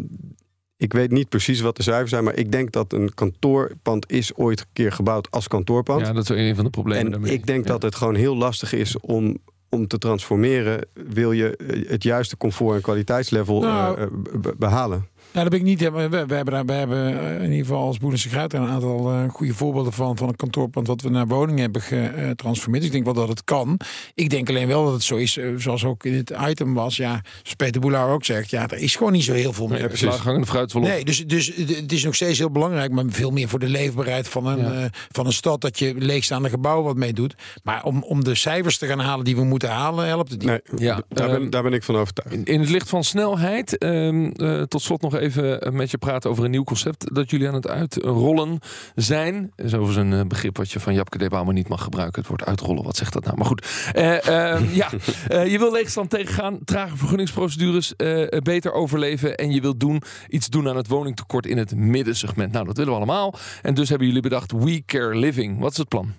ik 0.80 0.92
weet 0.92 1.10
niet 1.10 1.28
precies 1.28 1.60
wat 1.60 1.76
de 1.76 1.82
cijfers 1.82 2.10
zijn, 2.10 2.24
maar 2.24 2.36
ik 2.36 2.52
denk 2.52 2.72
dat 2.72 2.92
een 2.92 3.14
kantoorpand 3.14 4.10
is 4.12 4.34
ooit 4.34 4.60
een 4.60 4.66
keer 4.72 4.92
gebouwd 4.92 5.30
als 5.30 5.48
kantoorpand. 5.48 6.06
Ja, 6.06 6.12
dat 6.12 6.30
is 6.30 6.36
een 6.38 6.54
van 6.54 6.64
de 6.64 6.70
problemen 6.70 7.04
en 7.04 7.10
daarmee. 7.10 7.32
ik 7.32 7.46
denk 7.46 7.64
Ja. 7.66 7.70
dat 7.72 7.82
het 7.82 7.94
gewoon 7.94 8.14
heel 8.14 8.36
lastig 8.36 8.72
is 8.72 9.00
om, 9.00 9.38
om 9.68 9.86
te 9.86 9.98
transformeren. 9.98 10.86
Wil 10.94 11.32
je 11.32 11.56
eh, 11.56 11.88
het 11.90 12.02
juiste 12.02 12.36
comfort 12.36 12.76
en 12.76 12.82
kwaliteitslevel 12.82 13.60
Nou, 13.60 13.98
eh, 14.00 14.06
be- 14.40 14.54
behalen? 14.58 15.06
Ja, 15.32 15.40
dat 15.40 15.50
ben 15.50 15.58
ik 15.58 15.64
niet. 15.64 15.80
We, 15.80 15.90
we, 16.08 16.16
hebben, 16.16 16.44
daar, 16.44 16.64
we 16.64 16.72
hebben 16.72 17.20
eh, 17.20 17.34
in 17.44 17.50
ieder 17.50 17.66
geval 17.66 17.86
als 17.86 17.98
Boerense 17.98 18.28
Gruit 18.28 18.52
een 18.52 18.66
aantal 18.66 19.10
eh, 19.10 19.28
goede 19.28 19.54
voorbeelden 19.54 19.92
van. 19.92 20.16
Van 20.16 20.28
een 20.28 20.36
kantoorpand 20.36 20.86
wat 20.86 21.00
we 21.02 21.08
naar 21.08 21.26
woningen 21.26 21.60
hebben 21.60 21.82
getransformeerd. 21.82 22.84
Ik 22.84 22.92
denk 22.92 23.04
wel 23.04 23.14
dat 23.14 23.28
het 23.28 23.44
kan. 23.44 23.80
Ik 24.14 24.30
denk 24.30 24.48
alleen 24.48 24.66
wel 24.66 24.84
dat 24.84 24.92
het 24.92 25.02
zo 25.02 25.16
is, 25.16 25.36
eh, 25.36 25.46
zoals 25.56 25.84
ook 25.84 26.04
in 26.04 26.14
het 26.14 26.32
item 26.48 26.74
was. 26.74 26.96
Ja, 26.96 27.20
zoals 27.42 27.54
Peter 27.56 27.80
Boelaar 27.80 28.08
ook 28.08 28.24
zegt. 28.24 28.50
Ja, 28.50 28.68
er 28.68 28.78
is 28.78 28.96
gewoon 28.96 29.12
niet 29.12 29.24
zo 29.24 29.32
heel 29.32 29.52
veel 29.52 29.66
meer. 29.66 29.88
Nee, 29.92 30.04
laaghangende 30.10 30.46
fruit. 30.46 30.74
Nee, 30.74 31.04
dus, 31.04 31.26
dus 31.26 31.52
het 31.56 31.92
is 31.92 32.04
nog 32.04 32.14
steeds 32.14 32.38
heel 32.38 32.50
belangrijk, 32.50 32.92
maar 32.92 33.04
veel 33.08 33.30
meer 33.30 33.48
voor 33.48 33.58
de 33.58 33.68
leefbaarheid 33.68 34.28
van 34.28 34.46
een, 34.46 34.58
Ja. 34.58 34.72
eh, 34.72 34.84
van 35.10 35.26
een 35.26 35.32
stad, 35.32 35.60
dat 35.60 35.78
je 35.78 35.94
leegstaande 35.98 36.48
gebouwen 36.48 36.84
wat 36.84 36.96
mee 36.96 37.12
doet. 37.12 37.34
Maar 37.62 37.84
om, 37.84 38.02
om 38.02 38.24
de 38.24 38.34
cijfers 38.34 38.78
te 38.78 38.86
gaan 38.86 39.00
halen 39.00 39.24
die 39.24 39.36
we 39.36 39.44
moeten 39.44 39.68
halen, 39.70 40.06
helpt 40.06 40.30
het 40.30 40.38
niet. 40.38 40.48
Nee, 40.48 40.60
Ja, 40.88 41.02
daar, 41.08 41.28
ehm, 41.28 41.40
ben, 41.40 41.50
daar 41.50 41.62
ben 41.62 41.72
ik 41.72 41.82
van 41.82 41.96
overtuigd. 41.96 42.34
In, 42.34 42.44
in 42.44 42.60
het 42.60 42.68
licht 42.68 42.88
van 42.88 43.04
snelheid, 43.04 43.78
ehm, 43.78 44.24
eh, 44.30 44.62
tot 44.62 44.82
slot 44.82 45.00
nog 45.00 45.12
even 45.12 45.19
eh, 45.20 45.72
met 45.72 45.90
je 45.90 45.98
praten 45.98 46.30
over 46.30 46.44
een 46.44 46.50
nieuw 46.50 46.64
concept 46.64 47.14
dat 47.14 47.30
jullie 47.30 47.48
aan 47.48 47.54
het 47.54 47.68
uitrollen 47.68 48.58
zijn. 48.94 49.52
Dat 49.56 49.66
is 49.66 49.74
overigens 49.74 50.06
een 50.06 50.20
eh, 50.20 50.26
begrip 50.26 50.56
wat 50.56 50.70
je 50.70 50.80
van 50.80 50.94
Japke 50.94 51.18
de 51.18 51.28
Bouwman 51.28 51.54
niet 51.54 51.68
mag 51.68 51.82
gebruiken. 51.82 52.20
Het 52.20 52.28
woord 52.28 52.44
uitrollen, 52.44 52.84
wat 52.84 52.96
zegt 52.96 53.12
dat 53.12 53.24
nou? 53.24 53.36
Maar 53.36 53.46
goed. 53.46 53.90
Eh, 53.92 54.28
ehm, 54.28 54.64
ja, 54.72 54.88
Eh, 55.28 55.50
je 55.50 55.58
wil 55.58 55.72
leegstand 55.72 56.10
tegengaan, 56.10 56.58
trage 56.64 56.96
vergunningsprocedures 56.96 57.94
beter 58.42 58.72
overleven. 58.72 59.36
En 59.36 59.50
je 59.50 59.60
wilt 59.60 59.80
doen, 59.80 60.02
iets 60.28 60.48
doen 60.48 60.68
aan 60.68 60.76
het 60.76 60.88
woningtekort 60.88 61.46
in 61.46 61.58
het 61.58 61.74
middensegment. 61.74 62.52
Nou, 62.52 62.66
dat 62.66 62.76
willen 62.76 62.92
we 62.92 62.98
allemaal. 62.98 63.34
En 63.62 63.74
dus 63.74 63.88
hebben 63.88 64.06
jullie 64.06 64.22
bedacht 64.22 64.52
We 64.52 64.82
Care 64.86 65.16
Living. 65.16 65.58
Wat 65.58 65.70
is 65.70 65.76
het 65.76 65.88
plan? 65.88 66.14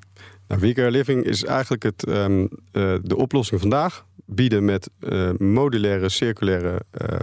Nou, 0.60 0.92
Living 0.92 1.24
is 1.24 1.44
eigenlijk 1.44 1.84
het, 1.84 2.06
ehm, 2.06 2.48
eh, 2.72 2.96
de 3.04 3.16
oplossing 3.16 3.60
vandaag. 3.60 4.06
Bieden 4.26 4.66
met 4.66 4.90
eh, 5.00 5.32
modulaire, 5.38 6.10
circulaire 6.10 6.82
eh, 6.92 7.20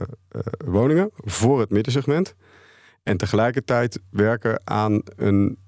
woningen 0.64 1.10
voor 1.14 1.60
het 1.60 1.70
middensegment. 1.70 2.34
En 3.02 3.16
tegelijkertijd 3.16 4.00
werken 4.10 4.60
aan 4.64 5.02
een 5.16 5.58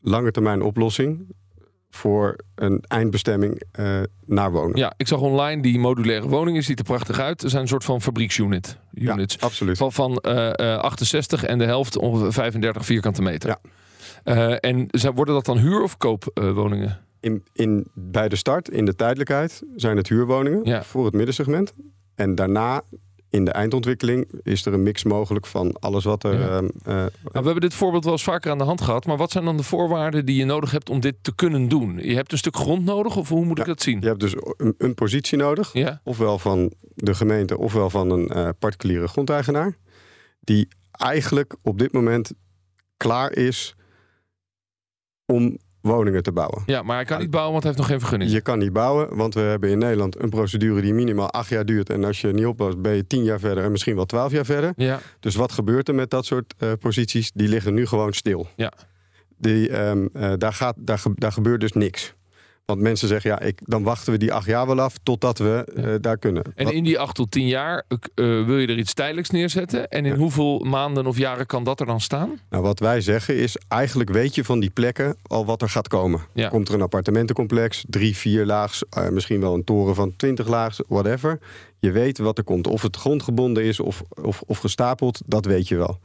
lange 0.00 0.30
termijn 0.30 0.62
oplossing 0.62 1.34
voor 1.90 2.36
een 2.54 2.84
eindbestemming 2.88 3.62
naar 4.26 4.52
wonen. 4.52 4.76
Ja, 4.76 4.92
ik 4.96 5.08
zag 5.08 5.20
online 5.20 5.62
die 5.62 5.78
modulaire 5.78 6.28
woningen. 6.28 6.62
Ziet 6.62 6.78
er 6.78 6.84
prachtig 6.84 7.18
uit. 7.18 7.42
Er 7.42 7.50
zijn 7.50 7.62
een 7.62 7.68
soort 7.68 7.84
van 7.84 8.02
fabrieksunit. 8.02 8.78
Units. 8.94 9.36
Ja, 9.40 9.46
absoluut. 9.46 9.76
Van, 9.76 9.92
van 9.92 10.16
eh, 10.16 10.76
68 10.76 11.44
en 11.44 11.58
de 11.58 11.64
helft 11.64 11.96
ongeveer 11.96 12.32
35 12.32 12.84
vierkante 12.84 13.22
meter. 13.22 13.48
Ja. 13.48 13.58
Eh, 14.24 14.54
en 14.60 14.88
worden 15.14 15.34
dat 15.34 15.44
dan 15.44 15.58
huur- 15.58 15.82
of 15.82 15.96
koopwoningen? 15.96 17.00
In, 17.20 17.44
in, 17.52 17.86
bij 17.94 18.28
de 18.28 18.36
start, 18.36 18.68
in 18.68 18.84
de 18.84 18.94
tijdelijkheid, 18.94 19.62
zijn 19.76 19.96
het 19.96 20.08
huurwoningen 20.08 20.60
Ja. 20.64 20.82
voor 20.82 21.04
het 21.04 21.14
middensegment. 21.14 21.72
En 22.14 22.34
daarna, 22.34 22.82
in 23.30 23.44
de 23.44 23.50
eindontwikkeling, 23.50 24.40
is 24.42 24.66
er 24.66 24.72
een 24.72 24.82
mix 24.82 25.04
mogelijk 25.04 25.46
van 25.46 25.72
alles 25.80 26.04
wat 26.04 26.24
er. 26.24 26.38
Ja. 26.40 26.48
ehm, 26.48 26.64
eh, 26.84 26.94
Nou, 26.94 27.10
we 27.22 27.30
hebben 27.32 27.60
dit 27.60 27.74
voorbeeld 27.74 28.04
wel 28.04 28.12
eens 28.12 28.22
vaker 28.22 28.50
aan 28.50 28.58
de 28.58 28.64
hand 28.64 28.80
gehad. 28.80 29.06
Maar 29.06 29.16
wat 29.16 29.30
zijn 29.30 29.44
dan 29.44 29.56
de 29.56 29.62
voorwaarden 29.62 30.26
die 30.26 30.36
je 30.36 30.44
nodig 30.44 30.70
hebt 30.70 30.90
om 30.90 31.00
dit 31.00 31.14
te 31.22 31.34
kunnen 31.34 31.68
doen? 31.68 31.98
Je 31.98 32.14
hebt 32.14 32.32
een 32.32 32.38
stuk 32.38 32.56
grond 32.56 32.84
nodig 32.84 33.16
of 33.16 33.28
hoe 33.28 33.44
moet 33.44 33.58
ik 33.58 33.64
dat 33.64 33.82
zien? 33.82 34.00
je 34.00 34.06
hebt 34.06 34.20
dus 34.20 34.34
een, 34.56 34.74
een 34.78 34.94
positie 34.94 35.38
nodig. 35.38 35.72
Ja, 35.72 36.00
ofwel 36.04 36.38
van 36.38 36.72
de 36.94 37.14
gemeente 37.14 37.58
ofwel 37.58 37.90
van 37.90 38.10
een 38.10 38.28
eh, 38.28 38.48
particuliere 38.58 39.08
grondeigenaar. 39.08 39.76
Die 40.40 40.68
eigenlijk 40.90 41.56
op 41.62 41.78
dit 41.78 41.92
moment 41.92 42.32
klaar 42.96 43.32
is 43.32 43.74
om 45.26 45.58
woningen 45.80 46.22
te 46.22 46.32
bouwen. 46.32 46.62
ja 46.66 46.82
maar 46.82 46.96
hij 46.96 47.04
kan 47.04 47.18
niet 47.20 47.30
bouwen, 47.30 47.52
want 47.52 47.64
hij 47.64 47.72
heeft 47.72 47.82
nog 47.82 47.92
geen 47.92 48.00
vergunning. 48.00 48.30
Je 48.30 48.40
kan 48.40 48.58
niet 48.58 48.72
bouwen, 48.72 49.16
want 49.16 49.34
we 49.34 49.40
hebben 49.40 49.70
in 49.70 49.78
Nederland 49.78 50.22
een 50.22 50.28
procedure 50.30 50.80
die 50.80 50.94
minimaal 50.94 51.30
acht 51.30 51.48
jaar 51.48 51.64
duurt. 51.64 51.90
En 51.90 52.04
als 52.04 52.20
je 52.20 52.32
niet 52.32 52.46
oppast, 52.46 52.82
ben 52.82 52.94
je 52.94 53.06
tien 53.06 53.24
jaar 53.24 53.38
verder 53.40 53.64
en 53.64 53.70
misschien 53.70 53.94
wel 53.96 54.04
twaalf 54.04 54.32
jaar 54.32 54.44
verder. 54.44 54.72
Ja, 54.76 55.00
Dus 55.20 55.34
wat 55.34 55.52
gebeurt 55.52 55.88
er 55.88 55.94
met 55.94 56.10
dat 56.10 56.26
soort 56.26 56.54
eh, 56.58 56.72
posities? 56.80 57.32
Die 57.32 57.48
liggen 57.48 57.74
nu 57.74 57.86
gewoon 57.86 58.12
stil. 58.12 58.46
Ja. 58.56 58.72
Die, 59.38 59.68
ehm, 59.70 60.06
eh, 60.12 60.32
daar, 60.38 60.52
gaat, 60.52 60.74
daar, 60.78 61.02
daar 61.14 61.32
gebeurt 61.32 61.60
dus 61.60 61.72
niks. 61.72 62.14
Want 62.66 62.80
mensen 62.80 63.08
zeggen, 63.08 63.30
ja, 63.30 63.40
ik, 63.40 63.58
dan 63.64 63.82
wachten 63.82 64.12
we 64.12 64.18
die 64.18 64.32
acht 64.32 64.46
jaar 64.46 64.66
wel 64.66 64.80
af 64.80 64.94
totdat 65.02 65.38
we 65.38 65.64
eh, 65.76 65.94
daar 66.00 66.18
kunnen. 66.18 66.42
en 66.54 66.64
Wat- 66.64 66.74
in 66.74 66.84
die 66.84 66.98
8 66.98 67.14
tot 67.14 67.30
10 67.30 67.46
jaar 67.46 67.84
eh, 67.88 67.98
wil 68.24 68.58
je 68.58 68.66
er 68.66 68.78
iets 68.78 68.94
tijdelijks 68.94 69.30
neerzetten. 69.30 69.88
En 69.88 70.04
in 70.04 70.12
Ja. 70.12 70.18
hoeveel 70.18 70.58
maanden 70.58 71.06
of 71.06 71.18
jaren 71.18 71.46
kan 71.46 71.64
dat 71.64 71.80
er 71.80 71.86
dan 71.86 72.00
staan? 72.00 72.38
Nou, 72.50 72.62
wat 72.62 72.78
wij 72.78 73.00
zeggen 73.00 73.36
is, 73.36 73.56
eigenlijk 73.68 74.10
weet 74.10 74.34
je 74.34 74.44
van 74.44 74.60
die 74.60 74.70
plekken 74.70 75.16
al 75.22 75.44
wat 75.46 75.62
er 75.62 75.68
gaat 75.68 75.88
komen. 75.88 76.20
Ja. 76.34 76.48
Komt 76.48 76.68
er 76.68 76.74
een 76.74 76.82
appartementencomplex, 76.82 77.84
drie, 77.88 78.16
vier 78.16 78.46
laags, 78.46 78.82
eh, 78.90 79.08
misschien 79.08 79.40
wel 79.40 79.54
een 79.54 79.64
toren 79.64 79.94
van 79.94 80.16
twintig 80.16 80.48
laags, 80.48 80.80
whatever. 80.88 81.38
Je 81.78 81.90
weet 81.90 82.18
wat 82.18 82.38
er 82.38 82.44
komt. 82.44 82.66
Of 82.66 82.82
het 82.82 82.96
grondgebonden 82.96 83.64
is 83.64 83.80
of, 83.80 84.02
of, 84.22 84.42
of 84.46 84.58
gestapeld, 84.58 85.20
dat 85.26 85.44
weet 85.44 85.68
je 85.68 85.76
wel. 85.76 85.98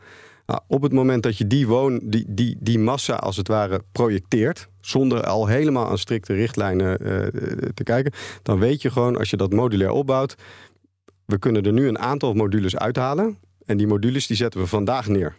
Nou, 0.49 0.61
op 0.67 0.81
het 0.81 0.91
moment 0.91 1.23
dat 1.23 1.37
je 1.37 1.47
die, 1.47 1.67
woon, 1.67 1.99
die, 2.03 2.25
die, 2.27 2.57
die 2.59 2.79
massa 2.79 3.15
als 3.15 3.37
het 3.37 3.47
ware 3.47 3.83
projecteert, 3.91 4.67
zonder 4.81 5.23
al 5.23 5.47
helemaal 5.47 5.89
aan 5.89 5.97
strikte 5.97 6.33
richtlijnen 6.33 6.97
eh, 6.99 7.69
te 7.73 7.83
kijken, 7.83 8.11
dan 8.43 8.59
weet 8.59 8.81
je 8.81 8.91
gewoon 8.91 9.17
als 9.17 9.29
je 9.29 9.37
dat 9.37 9.53
modulair 9.53 9.91
opbouwt, 9.91 10.35
we 11.25 11.39
kunnen 11.39 11.63
er 11.63 11.73
nu 11.73 11.87
een 11.87 11.99
aantal 11.99 12.33
modules 12.33 12.77
uithalen. 12.77 13.37
En 13.65 13.77
die 13.77 13.87
modules 13.87 14.27
die 14.27 14.37
zetten 14.37 14.59
we 14.59 14.67
vandaag 14.67 15.07
neer. 15.07 15.35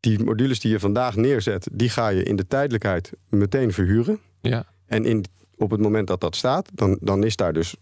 Die 0.00 0.24
modules 0.24 0.60
die 0.60 0.70
je 0.70 0.80
vandaag 0.80 1.16
neerzet, 1.16 1.68
die 1.72 1.88
ga 1.88 2.08
je 2.08 2.22
in 2.22 2.36
de 2.36 2.46
tijdelijkheid 2.46 3.12
meteen 3.28 3.72
verhuren. 3.72 4.18
Ja. 4.40 4.66
En 4.86 5.04
in, 5.04 5.24
op 5.56 5.70
het 5.70 5.80
moment 5.80 6.06
dat 6.06 6.20
dat 6.20 6.36
staat, 6.36 6.70
dan, 6.72 6.98
dan 7.00 7.24
is 7.24 7.36
daar 7.36 7.52
dus 7.52 7.76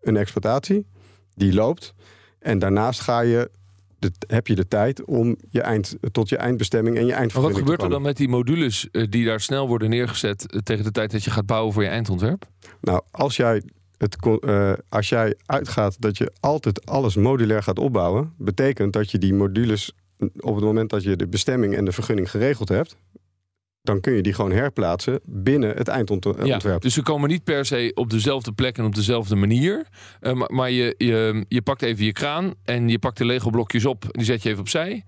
een 0.00 0.16
exploitatie 0.16 0.86
die 1.34 1.54
loopt. 1.54 1.94
En 2.38 2.58
daarnaast 2.58 3.00
ga 3.00 3.20
je 3.20 3.50
de, 3.98 4.12
heb 4.26 4.46
je 4.46 4.54
de 4.54 4.68
tijd 4.68 5.04
om 5.04 5.36
je 5.50 5.60
eind, 5.60 5.96
tot 6.12 6.28
je 6.28 6.36
eindbestemming 6.36 6.96
en 6.96 7.02
je 7.02 7.06
Maar 7.06 7.14
wat 7.14 7.20
eindvergunning 7.20 7.58
gebeurt 7.58 7.82
er 7.82 7.90
dan 7.90 8.02
met 8.02 8.16
die 8.16 8.28
modules 8.28 8.88
eh, 8.90 9.06
die 9.10 9.24
daar 9.24 9.40
snel 9.40 9.68
worden 9.68 9.90
neergezet 9.90 10.52
eh, 10.52 10.60
tegen 10.60 10.84
de 10.84 10.90
tijd 10.90 11.10
dat 11.10 11.24
je 11.24 11.30
gaat 11.30 11.46
bouwen 11.46 11.72
voor 11.72 11.82
je 11.82 11.88
eindontwerp? 11.88 12.46
Nou, 12.80 13.02
als 13.10 13.36
jij, 13.36 13.62
het, 13.96 14.16
eh, 14.40 14.72
als 14.88 15.08
jij 15.08 15.34
uitgaat 15.46 16.00
dat 16.00 16.18
je 16.18 16.32
altijd 16.40 16.86
alles 16.86 17.16
modulair 17.16 17.62
gaat 17.62 17.78
opbouwen, 17.78 18.32
betekent 18.36 18.92
dat 18.92 19.10
je 19.10 19.18
die 19.18 19.34
modules 19.34 19.92
op 20.40 20.54
het 20.54 20.64
moment 20.64 20.90
dat 20.90 21.02
je 21.02 21.16
de 21.16 21.26
bestemming 21.26 21.76
en 21.76 21.84
de 21.84 21.92
vergunning 21.92 22.30
geregeld 22.30 22.68
hebt, 22.68 22.96
dan 23.82 24.00
kun 24.00 24.12
je 24.12 24.22
die 24.22 24.32
gewoon 24.32 24.52
herplaatsen 24.52 25.20
binnen 25.24 25.76
het 25.76 25.88
eindontwerp. 25.88 26.62
Ja, 26.62 26.78
dus 26.78 26.94
ze 26.94 27.02
komen 27.02 27.28
niet 27.28 27.44
per 27.44 27.64
se 27.64 27.90
op 27.94 28.10
dezelfde 28.10 28.52
plek 28.52 28.78
en 28.78 28.84
op 28.84 28.94
dezelfde 28.94 29.36
manier. 29.36 29.86
Eh, 30.20 30.32
maar 30.32 30.52
maar 30.52 30.70
je, 30.70 30.94
je, 30.98 31.44
je 31.48 31.62
pakt 31.62 31.82
even 31.82 32.04
je 32.04 32.12
kraan 32.12 32.54
en 32.64 32.88
je 32.88 32.98
pakt 32.98 33.18
de 33.18 33.24
Lego 33.24 33.50
blokjes 33.50 33.84
op. 33.84 34.04
Die 34.10 34.24
zet 34.24 34.42
je 34.42 34.48
even 34.48 34.60
opzij. 34.60 35.04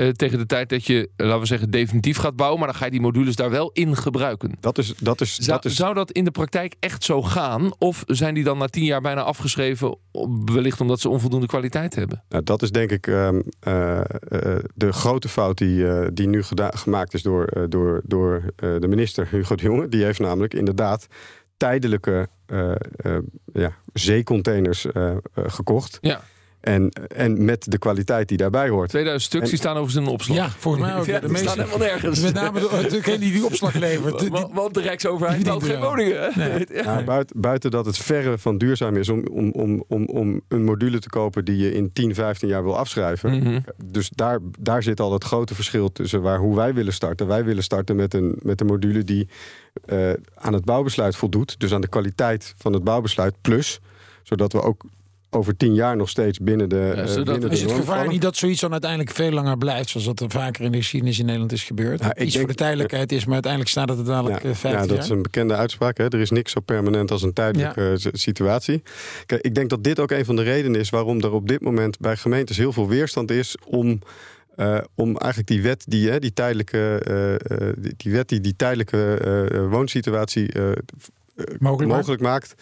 Eh, 0.00 0.08
tegen 0.08 0.38
de 0.38 0.46
tijd 0.46 0.68
dat 0.68 0.86
je, 0.86 1.08
laten 1.16 1.40
we 1.40 1.46
zeggen, 1.46 1.70
definitief 1.70 2.16
gaat 2.16 2.36
bouwen. 2.36 2.58
Maar 2.58 2.68
dan 2.68 2.76
ga 2.76 2.84
je 2.84 2.90
die 2.90 3.00
modules 3.00 3.36
daar 3.36 3.50
wel 3.50 3.70
in 3.72 3.96
gebruiken. 3.96 4.52
Dat 4.60 4.78
is, 4.78 4.94
dat 4.98 5.20
is, 5.20 5.34
Zou 5.34 5.60
dat 5.60 5.64
is 5.64 5.76
zou 5.76 5.94
dat 5.94 6.10
in 6.10 6.24
de 6.24 6.30
praktijk 6.30 6.74
echt 6.78 7.04
zo 7.04 7.22
gaan? 7.22 7.72
Of 7.78 8.04
zijn 8.06 8.34
die 8.34 8.44
dan 8.44 8.58
na 8.58 8.66
tien 8.66 8.84
jaar 8.84 9.00
bijna 9.00 9.22
afgeschreven? 9.22 9.96
Wellicht 10.44 10.80
omdat 10.80 11.00
ze 11.00 11.08
onvoldoende 11.08 11.46
kwaliteit 11.46 11.94
hebben. 11.94 12.22
Nou, 12.28 12.44
dat 12.44 12.62
is 12.62 12.70
denk 12.70 12.90
ik 12.90 13.06
ehm, 13.06 13.40
eh, 13.60 13.98
eh, 13.98 14.04
de 14.74 14.92
grote 14.92 15.28
fout 15.28 15.58
die, 15.58 16.12
die 16.12 16.28
nu 16.28 16.42
gemaakt 16.56 17.14
is 17.14 17.22
door, 17.22 17.66
door, 17.68 18.00
door 18.04 18.42
de 18.56 18.88
minister 18.88 19.28
Hugo 19.30 19.54
de 19.54 19.62
Jonge. 19.62 19.88
Die 19.88 20.04
heeft 20.04 20.20
namelijk 20.20 20.54
inderdaad 20.54 21.06
tijdelijke 21.56 22.28
ja, 23.52 23.72
zeecontainers 23.92 24.86
gekocht. 25.34 25.98
Ja, 26.00 26.20
En, 26.60 26.88
en 27.16 27.44
met 27.44 27.70
de 27.70 27.78
kwaliteit 27.78 28.28
die 28.28 28.36
daarbij 28.36 28.68
hoort. 28.68 28.88
2000 28.88 29.30
stuks 29.30 29.48
die 29.50 29.58
staan 29.58 29.70
overigens 29.76 29.96
in 30.00 30.06
een 30.06 30.12
opslag. 30.12 30.36
Ja, 30.36 30.48
volgens 30.58 30.84
mij 30.84 30.94
ook. 30.96 31.06
Ja, 31.06 31.20
de 31.20 31.26
die 31.28 31.36
staan 31.36 31.56
meeste, 31.56 31.62
helemaal 31.70 31.88
nergens. 31.88 32.20
met 32.20 32.34
name 32.34 32.60
de- 32.60 32.86
degene 32.90 33.18
die 33.18 33.32
die 33.32 33.44
opslag 33.44 33.74
levert. 33.88 34.18
Die- 34.18 34.30
Wa- 34.30 34.48
Want 34.52 34.74
de 34.74 34.80
Rijksoverheid 34.80 35.36
die 35.38 35.46
bouwt 35.48 35.64
geen 35.64 35.80
woningen. 35.80 36.32
Nee. 36.34 36.66
Ja. 36.80 36.82
Nou, 36.84 37.04
buiten, 37.04 37.40
buiten 37.40 37.70
dat 37.70 37.86
het 37.86 37.98
verre 37.98 38.38
van 38.38 38.58
duurzaam 38.58 38.96
is 38.96 39.08
om, 39.08 39.26
om, 39.26 39.50
om, 39.50 39.84
om, 39.88 40.04
om 40.06 40.40
een 40.48 40.64
module 40.64 40.98
te 40.98 41.08
kopen 41.08 41.44
die 41.44 41.56
je 41.56 41.72
in 41.74 41.92
10, 41.92 42.14
15 42.14 42.48
jaar 42.48 42.62
wil 42.62 42.76
afschrijven. 42.78 43.38
Mhm. 43.38 43.60
Dus 43.84 44.10
daar, 44.14 44.38
daar 44.58 44.82
zit 44.82 45.00
al 45.00 45.12
het 45.12 45.24
grote 45.24 45.54
verschil 45.54 45.92
tussen 45.92 46.22
waar, 46.22 46.38
hoe 46.38 46.56
wij 46.56 46.74
willen 46.74 46.92
starten. 46.92 47.26
Wij 47.26 47.44
willen 47.44 47.62
starten 47.62 47.96
met 47.96 48.14
een, 48.14 48.38
met 48.42 48.60
een 48.60 48.66
module 48.66 49.04
die 49.04 49.28
eh, 49.84 50.10
aan 50.34 50.52
het 50.52 50.64
bouwbesluit 50.64 51.16
voldoet. 51.16 51.60
Dus 51.60 51.72
aan 51.72 51.80
de 51.80 51.88
kwaliteit 51.88 52.54
van 52.56 52.72
het 52.72 52.84
bouwbesluit 52.84 53.34
plus. 53.40 53.80
Zodat 54.22 54.52
we 54.52 54.62
ook 54.62 54.82
over 55.32 55.56
tien 55.56 55.74
jaar 55.74 55.96
nog 55.96 56.08
steeds 56.08 56.38
binnen 56.38 56.68
de. 56.68 56.90
eh, 56.96 57.06
zodat- 57.06 57.24
binnen 57.24 57.40
de 57.40 57.54
Is 57.56 57.62
het 57.62 57.70
gevaar 57.72 57.96
vallen. 57.96 58.10
niet 58.12 58.22
dat 58.22 58.36
zoiets 58.36 58.60
dan 58.60 58.72
uiteindelijk 58.72 59.10
veel 59.10 59.30
langer 59.30 59.58
blijft, 59.58 59.88
zoals 59.88 60.06
dat 60.06 60.20
er 60.20 60.30
vaker 60.30 60.64
in 60.64 60.70
de 60.72 60.76
geschiedenis 60.78 61.18
in 61.18 61.24
Nederland 61.24 61.52
is 61.52 61.64
gebeurd? 61.64 62.00
Nou, 62.00 62.12
Iets 62.12 62.18
denk- 62.32 62.36
voor 62.38 62.46
de 62.48 62.54
tijdelijkheid 62.54 63.12
is, 63.12 63.24
maar 63.24 63.32
uiteindelijk 63.32 63.70
staat 63.72 63.88
het 63.88 63.98
er 63.98 64.04
dadelijk 64.04 64.42
Ja, 64.42 64.48
eh, 64.48 64.54
15 64.54 64.70
ja, 64.70 64.78
dat 64.86 64.96
jaar. 64.96 65.04
is 65.04 65.08
een 65.10 65.22
bekende 65.22 65.54
uitspraak. 65.54 65.98
Hè? 65.98 66.04
Er 66.04 66.20
is 66.20 66.30
niks 66.30 66.52
zo 66.52 66.60
permanent 66.60 67.10
als 67.10 67.22
een 67.22 67.32
tijdelijke 67.32 67.90
eh, 68.02 68.10
situatie. 68.12 68.82
Kijk, 69.26 69.42
ik 69.42 69.54
denk 69.54 69.70
dat 69.70 69.84
dit 69.84 70.00
ook 70.00 70.10
een 70.10 70.24
van 70.24 70.36
de 70.36 70.42
redenen 70.42 70.80
is 70.80 70.90
waarom 70.90 71.20
er 71.20 71.32
op 71.32 71.48
dit 71.48 71.60
moment 71.60 71.98
bij 71.98 72.16
gemeentes 72.16 72.56
heel 72.56 72.72
veel 72.72 72.88
weerstand 72.88 73.30
is 73.30 73.56
om. 73.66 74.00
om 74.94 75.16
eigenlijk 75.16 75.46
die 75.48 75.62
wet 75.62 75.84
die, 75.88 76.10
hè, 76.10 76.18
die 76.18 76.32
tijdelijke, 76.32 77.74
die, 77.80 77.94
die 77.96 78.12
wet 78.12 78.28
die 78.28 78.40
die 78.40 78.56
tijdelijke 78.56 79.14
eh, 79.14 79.68
woonsituatie 79.70 80.48
Mogelijk 81.58 81.90
mogelijk 81.90 82.22
maakt, 82.22 82.54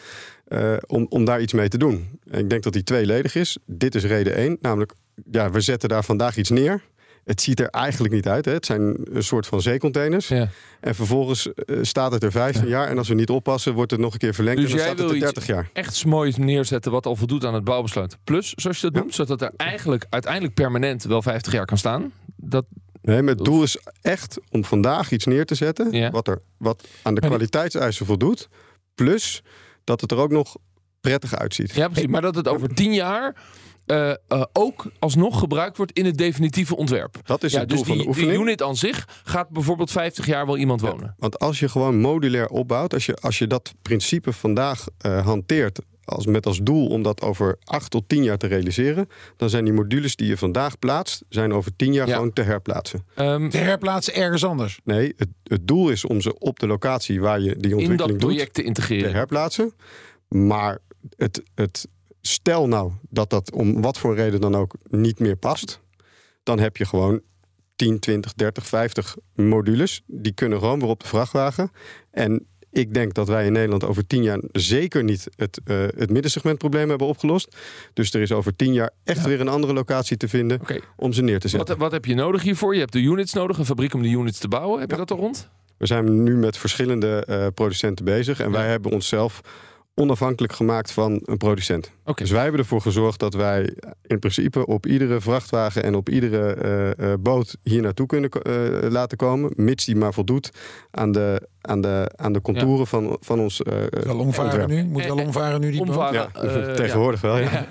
eh, 0.49 0.77
om, 0.87 1.07
om 1.09 1.25
daar 1.25 1.41
iets 1.41 1.53
mee 1.53 1.69
te 1.69 1.79
doen. 1.79 2.21
En 2.31 2.39
ik 2.39 2.51
denk 2.51 2.63
dat 2.63 2.73
die 2.73 2.83
tweeledig 2.83 3.35
is. 3.35 3.59
Dit 3.67 3.95
is 3.95 4.05
reden 4.05 4.35
één, 4.35 4.59
namelijk 4.61 4.93
ja, 5.31 5.51
we 5.51 5.61
zetten 5.61 5.89
daar 5.89 6.05
vandaag 6.05 6.37
iets 6.37 6.51
neer. 6.51 6.83
Het 7.25 7.41
ziet 7.41 7.61
er 7.61 7.69
eigenlijk 7.69 8.15
niet 8.15 8.29
uit. 8.29 8.45
Hè? 8.45 8.53
Het 8.53 8.67
zijn 8.67 8.97
een 9.13 9.23
soort 9.23 9.47
van 9.47 9.61
zeecontainers. 9.63 10.29
Ja. 10.29 10.49
En 10.81 10.95
vervolgens 10.95 11.53
eh, 11.53 11.79
staat 11.83 12.13
het 12.13 12.23
er 12.23 12.31
15 12.33 12.69
jaar. 12.69 12.89
En 12.89 12.99
als 12.99 13.09
we 13.09 13.15
niet 13.15 13.29
oppassen, 13.31 13.75
wordt 13.75 13.91
het 13.91 14.01
nog 14.01 14.13
een 14.13 14.19
keer 14.19 14.35
verlengd. 14.35 14.61
Dus 14.61 14.71
en 14.71 14.77
dan 14.77 14.87
jij 14.87 14.95
staat 14.95 15.05
het 15.05 15.11
er 15.11 15.23
iets 15.23 15.33
30 15.33 15.47
jaar. 15.47 15.71
echt 15.73 16.05
moois 16.05 16.37
neerzetten 16.37 16.93
wat 16.93 17.07
al 17.07 17.17
voldoet 17.17 17.45
aan 17.45 17.55
het 17.55 17.65
bouwbesluit. 17.65 18.17
Plus, 18.25 18.53
zoals 18.57 18.77
je 18.81 18.87
dat 18.87 18.95
Ja. 18.95 19.01
noemt, 19.01 19.15
zodat 19.15 19.43
er 19.43 19.53
eigenlijk 19.57 20.07
uiteindelijk 20.11 20.55
permanent 20.55 21.05
wel 21.05 21.23
50 21.23 21.53
jaar 21.53 21.67
kan 21.67 21.79
staan. 21.79 22.13
Dat, 22.37 22.65
Nee, 23.03 23.23
maar 23.23 23.35
het 23.35 23.45
doel 23.45 23.63
is 23.63 23.79
echt 24.01 24.39
om 24.51 24.65
vandaag 24.65 25.11
iets 25.11 25.25
neer 25.25 25.47
te 25.47 25.55
zetten. 25.55 26.11
Wat, 26.11 26.29
er, 26.29 26.41
wat 26.57 26.89
aan 27.03 27.15
de 27.15 27.21
kwaliteitseisen 27.21 28.07
voldoet. 28.07 28.49
Plus 28.95 29.43
dat 29.89 30.01
het 30.01 30.11
er 30.11 30.19
ook 30.19 30.31
nog 30.31 30.57
prettig 31.01 31.35
uitziet. 31.35 31.75
Ja, 31.75 31.89
precies. 31.89 32.09
Maar 32.11 32.21
dat 32.21 32.35
het 32.35 32.49
over 32.49 32.75
tien 32.75 32.95
jaar 32.95 33.37
uh, 33.87 34.13
uh, 34.29 34.43
ook 34.53 34.91
alsnog 34.99 35.39
gebruikt 35.39 35.77
wordt 35.77 35.93
in 35.93 36.05
het 36.05 36.19
definitieve 36.19 36.77
ontwerp. 36.77 37.21
Dat 37.25 37.43
is 37.43 37.53
het 37.53 37.69
doel 37.69 37.79
dus 37.79 37.87
van 37.87 37.97
die, 37.97 38.03
de 38.03 38.09
oefening. 38.09 38.33
Die 38.33 38.41
unit 38.41 38.63
aan 38.63 38.77
zich 38.77 39.09
gaat 39.25 39.49
bijvoorbeeld 39.49 39.91
50 39.91 40.27
jaar 40.27 40.47
wel 40.47 40.57
iemand 40.57 40.81
wonen. 40.81 41.05
Ja, 41.05 41.15
want 41.19 41.39
als 41.39 41.59
je 41.59 41.69
gewoon 41.69 42.01
modulair 42.01 42.49
opbouwt, 42.49 42.95
als 42.95 43.07
je, 43.07 43.17
als 43.17 43.39
je 43.39 43.47
dat 43.47 43.75
principe 43.83 44.33
vandaag 44.33 44.87
uh, 45.07 45.25
hanteert 45.25 45.81
als, 46.09 46.27
met 46.27 46.47
als 46.47 46.61
doel 46.63 46.87
om 46.87 47.03
dat 47.03 47.21
over 47.21 47.59
acht 47.65 47.91
tot 47.91 48.09
tien 48.09 48.23
jaar 48.23 48.39
te 48.39 48.47
realiseren, 48.47 49.09
dan 49.37 49.51
zijn 49.51 49.65
die 49.65 49.73
modules 49.73 50.17
die 50.17 50.27
je 50.27 50.37
vandaag 50.37 50.79
plaatst, 50.79 51.25
zijn 51.29 51.53
over 51.53 51.77
tien 51.77 51.93
jaar 51.93 52.09
ja. 52.09 52.15
gewoon 52.15 52.33
te 52.33 52.43
herplaatsen. 52.43 53.07
Um, 53.17 53.51
te 53.51 53.59
herplaatsen 53.59 54.15
ergens 54.15 54.45
anders? 54.45 54.81
Nee, 54.85 55.13
het, 55.17 55.29
het, 55.43 55.69
doel 55.69 55.89
is 55.89 56.05
om 56.05 56.21
ze 56.21 56.39
op 56.39 56.59
de 56.59 56.67
locatie 56.67 57.21
waar 57.21 57.41
je 57.41 57.57
die 57.57 57.77
ontwikkeling 57.77 57.91
in 57.91 57.97
dat 57.97 58.17
project 58.17 58.45
doet, 58.45 58.55
te 58.55 58.63
integreren. 58.63 59.11
Te 59.11 59.17
herplaatsen. 59.17 59.73
Maar 60.29 60.79
het, 61.17 61.43
het, 61.55 61.89
stel 62.21 62.69
nou 62.69 62.93
dat 63.11 63.31
dat 63.31 63.53
om 63.53 63.83
wat 63.83 63.99
voor 63.99 64.15
reden 64.15 64.41
dan 64.41 64.55
ook 64.55 64.75
niet 64.91 65.19
meer 65.19 65.37
past, 65.37 65.81
dan 66.43 66.59
heb 66.59 66.77
je 66.77 66.85
gewoon 66.85 67.21
10, 67.77 67.99
20, 67.99 68.35
30, 68.35 68.67
50 68.67 69.17
modules. 69.35 70.03
Die 70.07 70.33
kunnen 70.33 70.59
gewoon 70.59 70.81
weer 70.81 70.89
op 70.89 71.01
de 71.01 71.09
vrachtwagen. 71.09 71.71
En 72.11 72.47
ik 72.71 72.95
denk 72.95 73.15
dat 73.15 73.29
wij 73.29 73.47
in 73.47 73.53
Nederland 73.53 73.85
over 73.85 74.07
tien 74.07 74.23
jaar 74.23 74.41
zeker 74.53 75.05
niet 75.05 75.29
het, 75.37 75.61
uh, 75.65 75.77
het 75.97 76.11
middensegmentprobleem 76.11 76.89
hebben 76.89 77.07
opgelost. 77.07 77.57
Dus 77.93 78.13
er 78.13 78.21
is 78.21 78.33
over 78.33 78.57
tien 78.57 78.73
jaar 78.73 78.91
echt 79.05 79.23
ja. 79.23 79.29
weer 79.29 79.41
een 79.41 79.49
andere 79.49 79.73
locatie 79.73 80.17
te 80.17 80.29
vinden 80.29 80.61
okay. 80.61 80.81
om 80.97 81.13
ze 81.13 81.23
neer 81.23 81.41
te 81.41 81.49
zetten. 81.49 81.69
Wat, 81.69 81.79
wat, 81.79 81.93
heb 81.93 82.05
je 82.05 82.15
nodig 82.15 82.43
hiervoor? 82.43 82.75
Je 82.75 82.81
hebt 82.81 82.93
de 82.93 83.03
units 83.03 83.33
nodig, 83.33 83.59
een 83.59 83.65
fabriek 83.65 83.95
om 83.95 84.03
de 84.03 84.09
units 84.09 84.39
te 84.39 84.49
bouwen. 84.49 84.81
Heb 84.81 84.91
ja. 84.91 84.97
je 84.97 85.05
dat 85.05 85.17
al 85.17 85.25
rond? 85.25 85.49
We 85.77 85.87
zijn 85.87 86.23
nu 86.23 86.37
met 86.37 86.57
verschillende 86.57 87.27
uh, 87.29 87.47
producenten 87.55 88.05
bezig. 88.05 88.41
En 88.41 88.51
wij 88.51 88.69
hebben 88.69 88.93
onszelf 88.93 89.41
onafhankelijk 89.99 90.53
gemaakt 90.53 90.93
van 90.93 91.21
een 91.25 91.37
producent. 91.37 91.93
Okay. 92.01 92.15
Dus 92.15 92.31
wij 92.31 92.43
hebben 92.43 92.61
ervoor 92.61 92.81
gezorgd 92.81 93.19
dat 93.19 93.35
wij 93.35 93.77
in 94.07 94.19
principe 94.19 94.67
op 94.67 94.87
iedere 94.87 95.21
vrachtwagen 95.21 95.83
en 95.83 95.95
op 95.95 96.09
iedere 96.09 96.95
uh, 97.01 97.13
boot 97.21 97.57
hier 97.63 97.83
naartoe 97.83 98.07
kunnen 98.07 98.31
uh, 98.43 98.91
laten 98.91 99.19
komen, 99.19 99.53
mits 99.57 99.85
die 99.85 99.97
maar 99.97 100.13
voldoet 100.13 100.51
aan 100.91 101.13
de, 101.13 101.49
aan 101.61 101.81
de, 101.81 102.11
aan 102.17 102.33
de 102.33 102.41
contouren 102.41 102.79
ja. 102.79 102.85
van, 102.85 103.17
van 103.21 103.41
ons. 103.41 103.63
wel 103.91 104.19
omvaren 104.19 104.69
nu? 104.69 104.85
Moet 104.85 105.05
wel 105.05 105.19
omvaren 105.19 105.61
nu 105.61 105.71
die 105.71 105.81
omvaren? 105.81 106.29
Ja, 106.35 106.75
tegenwoordig 106.75 107.21
wel. 107.21 107.39
Ja. 107.39 107.67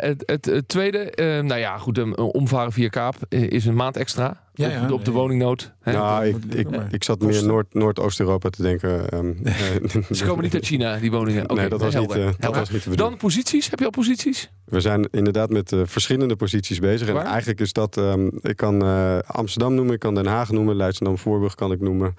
het, 0.00 0.22
het, 0.26 0.44
het, 0.44 0.68
tweede, 0.68 1.12
nou 1.42 1.60
ja, 1.60 1.78
goed, 1.78 1.98
um, 1.98 2.14
omvaren 2.14 2.72
via 2.72 2.88
Kaap 2.88 3.14
is 3.28 3.64
een 3.64 3.74
maand 3.74 3.96
extra. 3.96 4.42
Ja, 4.54 4.66
op, 4.66 4.88
ja, 4.88 4.94
op 4.94 5.04
de 5.04 5.10
woningnood. 5.10 5.72
Hè? 5.80 5.92
Nou, 5.92 6.26
ik, 6.26 6.36
ik, 6.54 6.68
ik 6.90 7.04
zat 7.04 7.20
meer 7.20 7.44
Noord, 7.44 7.74
Noordoost-Europa 7.74 8.48
te 8.48 8.62
denken. 8.62 9.14
Um, 9.14 9.38
Ze 10.10 10.24
komen 10.24 10.44
niet 10.44 10.54
uit 10.54 10.64
China, 10.72 10.98
die 10.98 11.10
woningen. 11.10 11.42
Okay, 11.42 11.56
nee, 11.56 11.68
dat 11.68 11.80
was, 11.80 11.94
helder. 11.94 12.16
niet, 12.16 12.26
uh, 12.26 12.32
dat 12.38 12.54
was 12.54 12.70
niet 12.70 12.82
te 12.82 12.88
bedoelen. 12.88 13.10
Dan 13.10 13.28
posities. 13.28 13.70
Heb 13.70 13.78
je 13.78 13.84
al 13.84 13.90
posities? 13.90 14.50
We 14.64 14.80
zijn 14.80 15.08
inderdaad 15.10 15.50
met 15.50 15.72
uh, 15.72 15.80
verschillende 15.84 16.36
posities 16.36 16.78
bezig. 16.78 17.12
Waar? 17.12 17.24
En 17.24 17.30
eigenlijk 17.30 17.60
is 17.60 17.72
dat... 17.72 17.96
Um, 17.96 18.30
ik 18.40 18.56
kan 18.56 18.84
uh, 18.84 19.18
Amsterdam 19.26 19.74
noemen, 19.74 19.94
ik 19.94 20.00
kan 20.00 20.14
Den 20.14 20.26
Haag 20.26 20.50
noemen. 20.50 20.76
Leidschendam-Voorburg 20.76 21.54
kan 21.54 21.72
ik 21.72 21.80
noemen. 21.80 22.14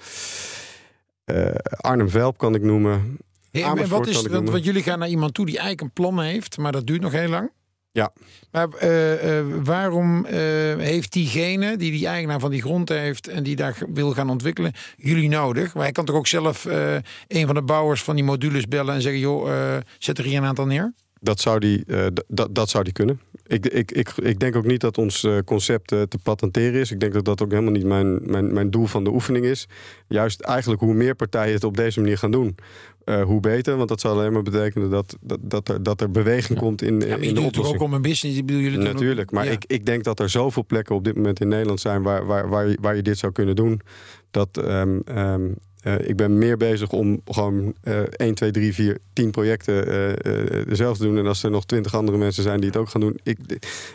Arnhem-Velp 1.77 2.37
kan 2.37 2.55
ik 2.55 2.61
noemen. 2.61 3.17
Hey, 3.51 3.63
en 3.63 3.89
wat 3.89 4.07
is, 4.07 4.21
want, 4.21 4.49
want 4.49 4.65
jullie 4.65 4.83
gaan 4.83 4.99
naar 4.99 5.09
iemand 5.09 5.33
toe 5.33 5.45
die 5.45 5.57
eigenlijk 5.57 5.81
een 5.81 6.03
plan 6.03 6.21
heeft, 6.21 6.57
maar 6.57 6.71
dat 6.71 6.87
duurt 6.87 7.01
nog 7.01 7.11
heel 7.11 7.29
lang. 7.29 7.51
Ja. 7.91 8.13
Maar 8.51 8.67
uh, 8.83 9.39
uh, 9.39 9.55
waarom 9.63 10.25
heeft 10.79 11.11
diegene 11.11 11.77
die 11.77 11.91
die 11.91 12.07
eigenaar 12.07 12.39
van 12.39 12.51
die 12.51 12.61
grond 12.61 12.89
heeft 12.89 13.27
en 13.27 13.43
die 13.43 13.55
daar 13.55 13.77
wil 13.93 14.11
gaan 14.11 14.29
ontwikkelen, 14.29 14.71
jullie 14.97 15.29
nodig? 15.29 15.73
Maar 15.73 15.83
hij 15.83 15.91
kan 15.91 16.05
toch 16.05 16.15
ook 16.15 16.27
zelf 16.27 16.65
een 17.27 17.45
van 17.45 17.55
de 17.55 17.61
bouwers 17.61 18.03
van 18.03 18.15
die 18.15 18.23
modules 18.23 18.67
bellen 18.67 18.95
en 18.95 19.01
zeggen: 19.01 19.21
joh, 19.21 19.77
zet 19.99 20.17
er 20.17 20.23
hier 20.23 20.37
een 20.37 20.45
aantal 20.45 20.65
neer? 20.65 20.93
Dat 21.19 21.39
zou 21.39 21.59
die, 21.59 21.83
dat, 22.27 22.55
dat 22.55 22.69
zou 22.69 22.83
die 22.83 22.93
kunnen. 22.93 23.19
Ik, 23.47 23.65
ik, 23.65 23.91
ik, 23.91 24.09
ik 24.09 24.39
denk 24.39 24.55
ook 24.55 24.65
niet 24.65 24.81
dat 24.81 24.97
ons 24.97 25.27
concept 25.45 25.87
te 25.87 26.19
patenteren 26.23 26.79
is. 26.79 26.91
Ik 26.91 26.99
denk 26.99 27.13
dat 27.13 27.25
dat 27.25 27.41
ook 27.41 27.51
helemaal 27.51 27.71
niet 27.71 27.85
mijn, 27.85 28.31
mijn, 28.31 28.53
mijn 28.53 28.71
doel 28.71 28.85
van 28.85 29.03
de 29.03 29.09
oefening 29.09 29.45
is. 29.45 29.67
Juist 30.07 30.41
eigenlijk 30.41 30.81
hoe 30.81 30.93
meer 30.93 31.15
partijen 31.15 31.53
het 31.53 31.63
op 31.63 31.77
deze 31.77 31.99
manier 31.99 32.17
gaan 32.17 32.31
doen, 32.31 32.55
uh, 33.05 33.23
hoe 33.23 33.39
beter. 33.39 33.77
Want 33.77 33.89
dat 33.89 34.01
zal 34.01 34.11
alleen 34.11 34.33
maar 34.33 34.43
betekenen 34.43 34.89
dat, 34.89 35.17
dat, 35.21 35.39
dat, 35.41 35.69
er, 35.69 35.83
dat 35.83 36.01
er 36.01 36.11
beweging 36.11 36.59
ja. 36.59 36.65
komt 36.65 36.81
in, 36.81 36.99
ja, 36.99 37.15
in 37.15 37.35
de 37.35 37.41
oplossing. 37.41 37.79
ook 37.79 37.87
om 37.87 37.93
een 37.93 38.01
business. 38.01 38.37
Ik 38.37 38.45
bedoel, 38.45 38.61
jullie 38.61 38.77
Natuurlijk, 38.77 39.27
ook, 39.27 39.31
maar 39.31 39.45
ja. 39.45 39.51
ik, 39.51 39.65
ik 39.67 39.85
denk 39.85 40.03
dat 40.03 40.19
er 40.19 40.29
zoveel 40.29 40.65
plekken 40.65 40.95
op 40.95 41.03
dit 41.03 41.15
moment 41.15 41.39
in 41.39 41.47
Nederland 41.47 41.79
zijn 41.79 42.01
waar, 42.01 42.25
waar, 42.25 42.49
waar, 42.49 42.67
je, 42.67 42.77
waar 42.81 42.95
je 42.95 43.01
dit 43.01 43.17
zou 43.17 43.31
kunnen 43.31 43.55
doen. 43.55 43.81
Dat 44.31 44.57
um, 44.57 45.01
um, 45.17 45.55
uh, 45.83 45.93
ik 45.99 46.15
ben 46.15 46.37
meer 46.37 46.57
bezig 46.57 46.89
om 46.89 47.21
gewoon 47.25 47.73
uh, 47.83 47.99
1, 47.99 48.35
2, 48.35 48.51
3, 48.51 48.73
4, 48.73 48.97
10 49.13 49.31
projecten 49.31 49.87
uh, 50.27 50.61
zelf 50.69 50.97
te 50.97 51.03
doen. 51.03 51.17
En 51.17 51.27
als 51.27 51.43
er 51.43 51.51
nog 51.51 51.65
20 51.65 51.95
andere 51.95 52.17
mensen 52.17 52.43
zijn 52.43 52.59
die 52.59 52.69
het 52.69 52.77
ook 52.77 52.89
gaan 52.89 53.01
doen, 53.01 53.19
ik, 53.23 53.37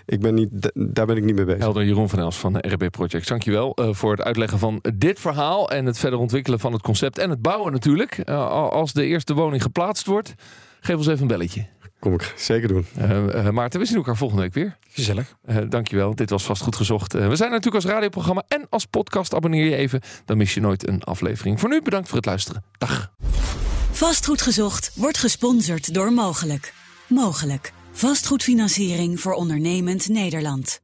ik 0.06 0.20
ben 0.20 0.34
niet, 0.34 0.70
daar 0.74 1.06
ben 1.06 1.16
ik 1.16 1.24
niet 1.24 1.34
mee 1.34 1.44
bezig. 1.44 1.60
Helder 1.60 1.84
Jeroen 1.84 2.08
van 2.08 2.18
Els 2.18 2.36
van 2.36 2.52
de 2.52 2.68
RB 2.68 2.90
Project. 2.90 3.28
Dankjewel 3.28 3.76
voor 3.90 4.10
het 4.10 4.22
uitleggen 4.22 4.58
van 4.58 4.82
dit 4.94 5.20
verhaal 5.20 5.70
en 5.70 5.86
het 5.86 5.98
verder 5.98 6.18
ontwikkelen 6.18 6.60
van 6.60 6.72
het 6.72 6.82
concept 6.82 7.18
en 7.18 7.30
het 7.30 7.42
bouwen 7.42 7.72
natuurlijk. 7.72 8.28
Als 8.28 8.92
de 8.92 9.04
eerste 9.04 9.34
woning 9.34 9.62
geplaatst 9.62 10.06
wordt, 10.06 10.34
geef 10.80 10.96
ons 10.96 11.06
even 11.06 11.22
een 11.22 11.26
belletje. 11.26 11.66
Kom 11.98 12.12
ik 12.14 12.34
zeker 12.36 12.68
doen. 12.68 12.86
Uh, 12.98 13.50
Maarten, 13.50 13.80
we 13.80 13.86
zien 13.86 13.96
elkaar 13.96 14.16
volgende 14.16 14.42
week 14.42 14.54
weer. 14.54 14.76
Gezellig. 14.88 15.36
Uh, 15.46 15.56
dankjewel. 15.68 16.14
Dit 16.14 16.30
was 16.30 16.44
vast 16.44 16.62
goed 16.62 16.76
gezocht. 16.76 17.14
Uh, 17.14 17.28
we 17.28 17.36
zijn 17.36 17.50
natuurlijk 17.50 17.84
als 17.84 17.92
radioprogramma 17.92 18.44
en 18.48 18.66
als 18.70 18.84
podcast. 18.84 19.34
Abonneer 19.34 19.64
je 19.64 19.76
even, 19.76 20.00
dan 20.24 20.36
mis 20.36 20.54
je 20.54 20.60
nooit 20.60 20.88
een 20.88 21.02
aflevering. 21.02 21.60
Voor 21.60 21.68
nu 21.68 21.82
bedankt 21.82 22.08
voor 22.08 22.16
het 22.16 22.26
luisteren. 22.26 22.64
Dag. 22.78 23.12
Vastgoed 23.90 24.42
gezocht 24.42 24.92
wordt 24.94 25.18
gesponsord 25.18 25.94
door 25.94 26.12
Mogelijk. 26.12 26.72
Mogelijk. 27.06 27.72
Vastgoedfinanciering 27.92 29.20
voor 29.20 29.32
ondernemend 29.32 30.08
Nederland. 30.08 30.80